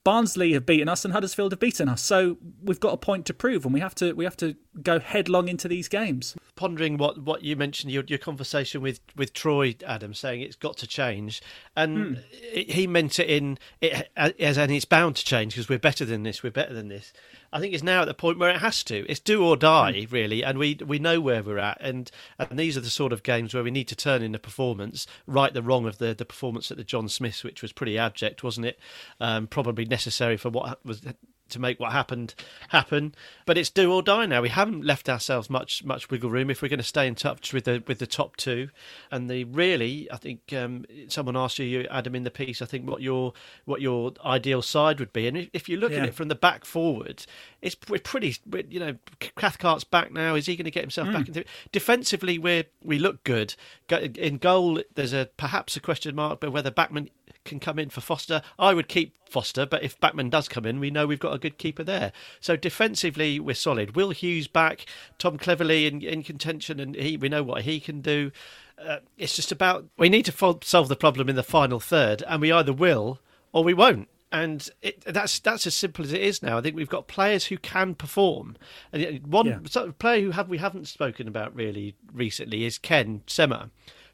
[0.02, 2.02] Barnsley have beaten us and Huddersfield have beaten us.
[2.02, 4.98] So we've got a point to prove, and we have to we have to go
[4.98, 6.36] headlong into these games.
[6.56, 10.76] Pondering what, what you mentioned, your, your conversation with, with Troy, Adam, saying it's got
[10.78, 11.42] to change,
[11.76, 12.32] and mm.
[12.52, 16.22] he meant it in it as and it's bound to change because we're better than
[16.22, 17.12] this, we're better than this.
[17.52, 19.04] I think it's now at the point where it has to.
[19.08, 20.12] It's do or die, mm.
[20.12, 23.22] really, and we we know where we're at, and and these are the sort of
[23.22, 26.24] games where we need to turn in the performance, right the wrong of the the
[26.24, 28.78] performance at the John Smiths, which was pretty abject, wasn't it?
[29.20, 31.02] Um, probably necessary for what was
[31.50, 32.34] to make what happened
[32.68, 33.14] happen.
[33.46, 34.42] But it's do or die now.
[34.42, 37.52] We haven't left ourselves much much wiggle room if we're going to stay in touch
[37.52, 38.68] with the with the top two.
[39.10, 42.62] And the really, I think um, someone asked you, Adam, in the piece.
[42.62, 43.32] I think what your
[43.64, 45.26] what your ideal side would be.
[45.26, 45.98] And if you look yeah.
[45.98, 47.26] at it from the back forward,
[47.62, 48.36] it's we're pretty.
[48.68, 48.96] You know,
[49.36, 50.34] Cathcart's back now.
[50.34, 51.12] Is he going to get himself mm.
[51.14, 51.48] back into it?
[51.72, 53.54] Defensively, we we look good.
[53.90, 57.10] In goal, there's a perhaps a question mark, but whether Bachmann
[57.44, 58.42] can come in for Foster.
[58.58, 61.38] I would keep Foster, but if Bachmann does come in, we know we've got a
[61.38, 62.12] good keeper there.
[62.40, 63.96] So defensively, we're solid.
[63.96, 64.86] Will Hughes back,
[65.18, 68.32] Tom Cleverley in, in contention, and he we know what he can do.
[68.78, 72.22] Uh, it's just about we need to fo- solve the problem in the final third,
[72.26, 73.20] and we either will
[73.52, 74.08] or we won't.
[74.32, 76.58] And it, that's that's as simple as it is now.
[76.58, 78.56] I think we've got players who can perform.
[78.92, 79.86] And one yeah.
[79.98, 83.70] player who have we haven't spoken about really recently is Ken Sema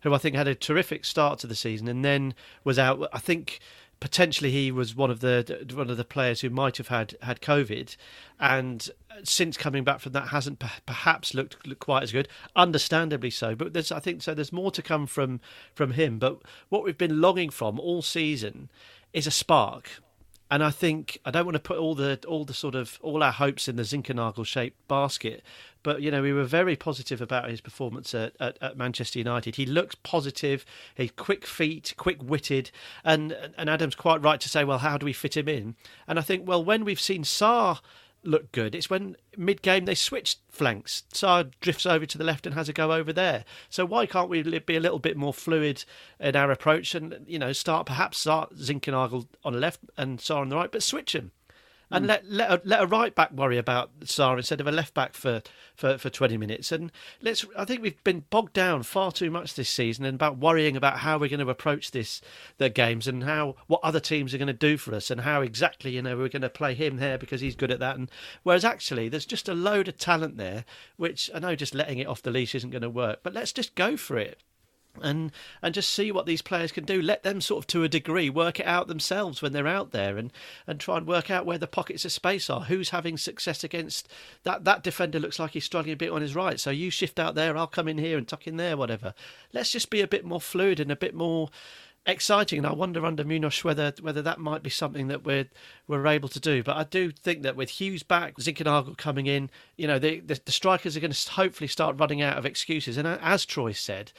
[0.06, 2.34] who I think had a terrific start to the season and then
[2.64, 3.08] was out.
[3.12, 3.60] I think
[3.98, 7.40] potentially he was one of the one of the players who might have had had
[7.40, 7.96] COVID,
[8.38, 8.88] and
[9.24, 12.28] since coming back from that hasn't perhaps looked, looked quite as good.
[12.54, 14.34] Understandably so, but there's I think so.
[14.34, 15.40] There's more to come from
[15.74, 16.18] from him.
[16.18, 18.70] But what we've been longing from all season
[19.12, 20.02] is a spark
[20.50, 23.22] and I think I don't want to put all the all the sort of all
[23.22, 25.42] our hopes in the Zinckernagel shaped basket,
[25.82, 29.56] but you know we were very positive about his performance at, at, at, Manchester United.
[29.56, 30.64] He looks positive.
[30.94, 32.70] He's quick feet, quick witted,
[33.04, 35.74] and and Adam's quite right to say, well, how do we fit him in?
[36.06, 37.80] And I think well when we've seen Sarr
[38.26, 38.74] look good.
[38.74, 41.04] It's when mid game they switch flanks.
[41.12, 43.44] Sarr drifts over to the left and has a go over there.
[43.70, 45.84] So why can't we be a little bit more fluid
[46.20, 50.40] in our approach and you know start perhaps start Zinckernagel on the left and Sarr
[50.40, 51.32] on the right, but switch him
[51.90, 52.08] and mm.
[52.08, 55.14] let let a, let a right back worry about Sarr instead of a left back
[55.14, 55.42] for,
[55.74, 56.72] for, for twenty minutes.
[56.72, 56.90] And
[57.22, 60.76] let's I think we've been bogged down far too much this season and about worrying
[60.76, 62.20] about how we're going to approach this
[62.58, 65.42] the games and how what other teams are going to do for us and how
[65.42, 67.96] exactly you know we're going to play him there because he's good at that.
[67.96, 68.10] And
[68.42, 70.64] whereas actually there's just a load of talent there,
[70.96, 73.52] which I know just letting it off the leash isn't going to work, but let's
[73.52, 74.42] just go for it
[75.02, 75.32] and
[75.62, 77.00] and just see what these players can do.
[77.00, 80.16] Let them sort of to a degree work it out themselves when they're out there,
[80.16, 80.32] and
[80.66, 82.62] and try and work out where the pockets of space are.
[82.62, 84.08] Who's having success against
[84.44, 85.18] that that defender?
[85.18, 87.56] Looks like he's struggling a bit on his right, so you shift out there.
[87.56, 89.14] I'll come in here and tuck in there, whatever.
[89.52, 91.50] Let's just be a bit more fluid and a bit more
[92.06, 95.48] exciting, and I wonder under Munoz whether whether that might be something that we're
[95.88, 96.62] we're able to do.
[96.62, 100.40] But I do think that with Hughes back, Zinckernagel coming in, you know, the, the,
[100.44, 102.96] the strikers are going to hopefully start running out of excuses.
[102.96, 104.12] And as Troy said,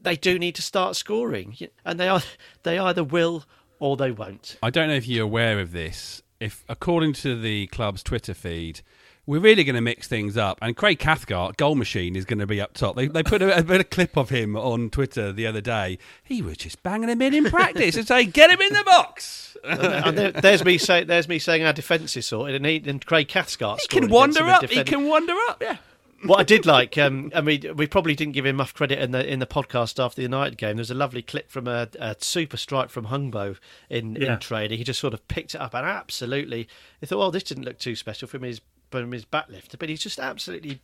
[0.00, 2.22] they do need to start scoring, and they are
[2.62, 3.44] they either will
[3.78, 4.56] or they won't.
[4.62, 6.22] I don't know if you're aware of this.
[6.40, 8.82] If according to the club's Twitter feed,
[9.26, 10.58] we're really going to mix things up.
[10.62, 12.96] And Craig Cathcart, goal machine, is going to be up top.
[12.96, 15.98] They, they put a, a bit of clip of him on Twitter the other day.
[16.22, 19.56] He was just banging him in in practice and saying, "Get him in the box."
[19.64, 23.04] and there, there's me saying, "There's me saying our defence is sorted," and, he, and
[23.04, 24.64] Craig Cathcart he can wander up.
[24.64, 25.60] He can wander up.
[25.60, 25.78] Yeah
[26.24, 29.12] what I did like, um, I mean, we probably didn't give him enough credit in
[29.12, 30.76] the in the podcast after the United game.
[30.76, 33.56] There's a lovely clip from a, a super strike from Hungbo
[33.88, 34.34] in, yeah.
[34.34, 34.78] in trading.
[34.78, 36.68] He just sort of picked it up and absolutely,
[37.00, 38.60] he thought, well, this didn't look too special from his
[38.90, 40.80] from his back lift, but he's just absolutely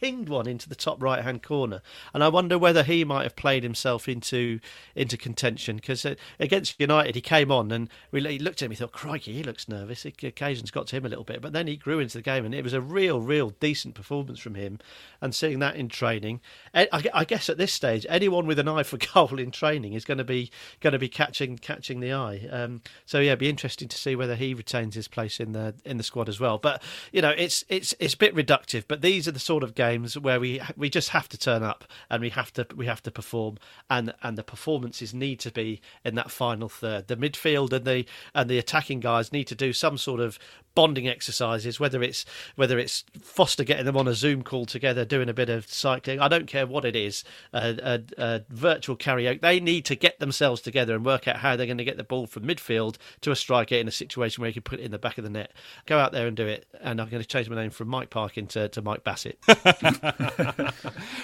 [0.00, 1.82] pinged one into the top right hand corner,
[2.12, 4.60] and I wonder whether he might have played himself into
[4.94, 8.76] into contention because uh, against United he came on and he looked at him, he
[8.76, 11.66] thought, "Crikey, he looks nervous." It, occasions got to him a little bit, but then
[11.66, 14.78] he grew into the game, and it was a real, real decent performance from him.
[15.20, 16.40] And seeing that in training,
[16.74, 20.04] I, I guess at this stage, anyone with an eye for goal in training is
[20.04, 22.48] going to be going to be catching catching the eye.
[22.50, 25.74] Um, so yeah, it'd be interesting to see whether he retains his place in the
[25.84, 26.58] in the squad as well.
[26.58, 26.82] But
[27.12, 29.85] you know, it's it's it's a bit reductive, but these are the sort of games
[29.86, 33.02] games where we we just have to turn up and we have to we have
[33.02, 33.58] to perform
[33.88, 37.08] and and the performances need to be in that final third.
[37.08, 40.38] The midfield and the and the attacking guys need to do some sort of
[40.76, 42.24] bonding exercises, whether it's
[42.54, 46.20] whether it's Foster getting them on a Zoom call together, doing a bit of cycling.
[46.20, 49.40] I don't care what it is, a, a, a virtual karaoke.
[49.40, 52.04] They need to get themselves together and work out how they're going to get the
[52.04, 54.92] ball from midfield to a striker in a situation where you can put it in
[54.92, 55.52] the back of the net.
[55.86, 56.66] Go out there and do it.
[56.80, 59.38] And I'm going to change my name from Mike Parkin to, to Mike Bassett.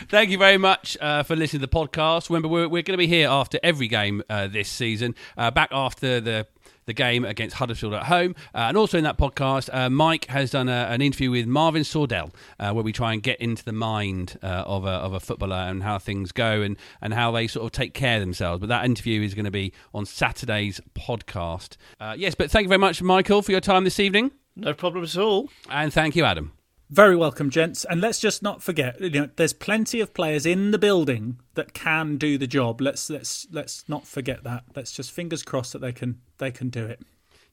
[0.09, 2.31] Thank you very much uh, for listening to the podcast.
[2.31, 5.69] Remember, we're, we're going to be here after every game uh, this season, uh, back
[5.73, 6.47] after the
[6.87, 8.35] the game against Huddersfield at home.
[8.55, 11.83] Uh, and also in that podcast, uh, Mike has done a, an interview with Marvin
[11.83, 15.21] Sordell, uh, where we try and get into the mind uh, of, a, of a
[15.21, 18.61] footballer and how things go and, and how they sort of take care of themselves.
[18.61, 21.77] But that interview is going to be on Saturday's podcast.
[22.01, 24.33] Uh, yes, but thank you very much, Michael, for your time this evening.
[24.55, 25.49] No problem at all.
[25.71, 26.53] And thank you, Adam.
[26.93, 27.87] Very welcome, gents.
[27.87, 31.73] And let's just not forget, you know, there's plenty of players in the building that
[31.73, 32.83] can do the job.
[32.83, 34.65] Let's let's let's not forget that.
[34.77, 37.01] Let's just fingers crossed that they can they can do it.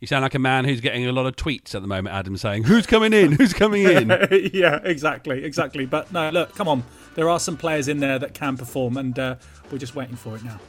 [0.01, 2.35] You sound like a man who's getting a lot of tweets at the moment, Adam,
[2.35, 3.31] saying, Who's coming in?
[3.31, 4.09] Who's coming in?
[4.53, 5.85] yeah, exactly, exactly.
[5.85, 6.83] But no, look, come on.
[7.15, 9.35] There are some players in there that can perform, and uh,
[9.71, 10.59] we're just waiting for it now.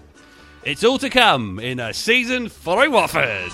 [0.62, 3.51] It's all to come in a season following Watford.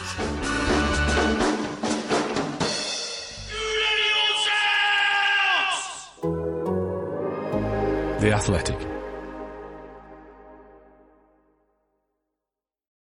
[8.27, 8.95] The Athletic.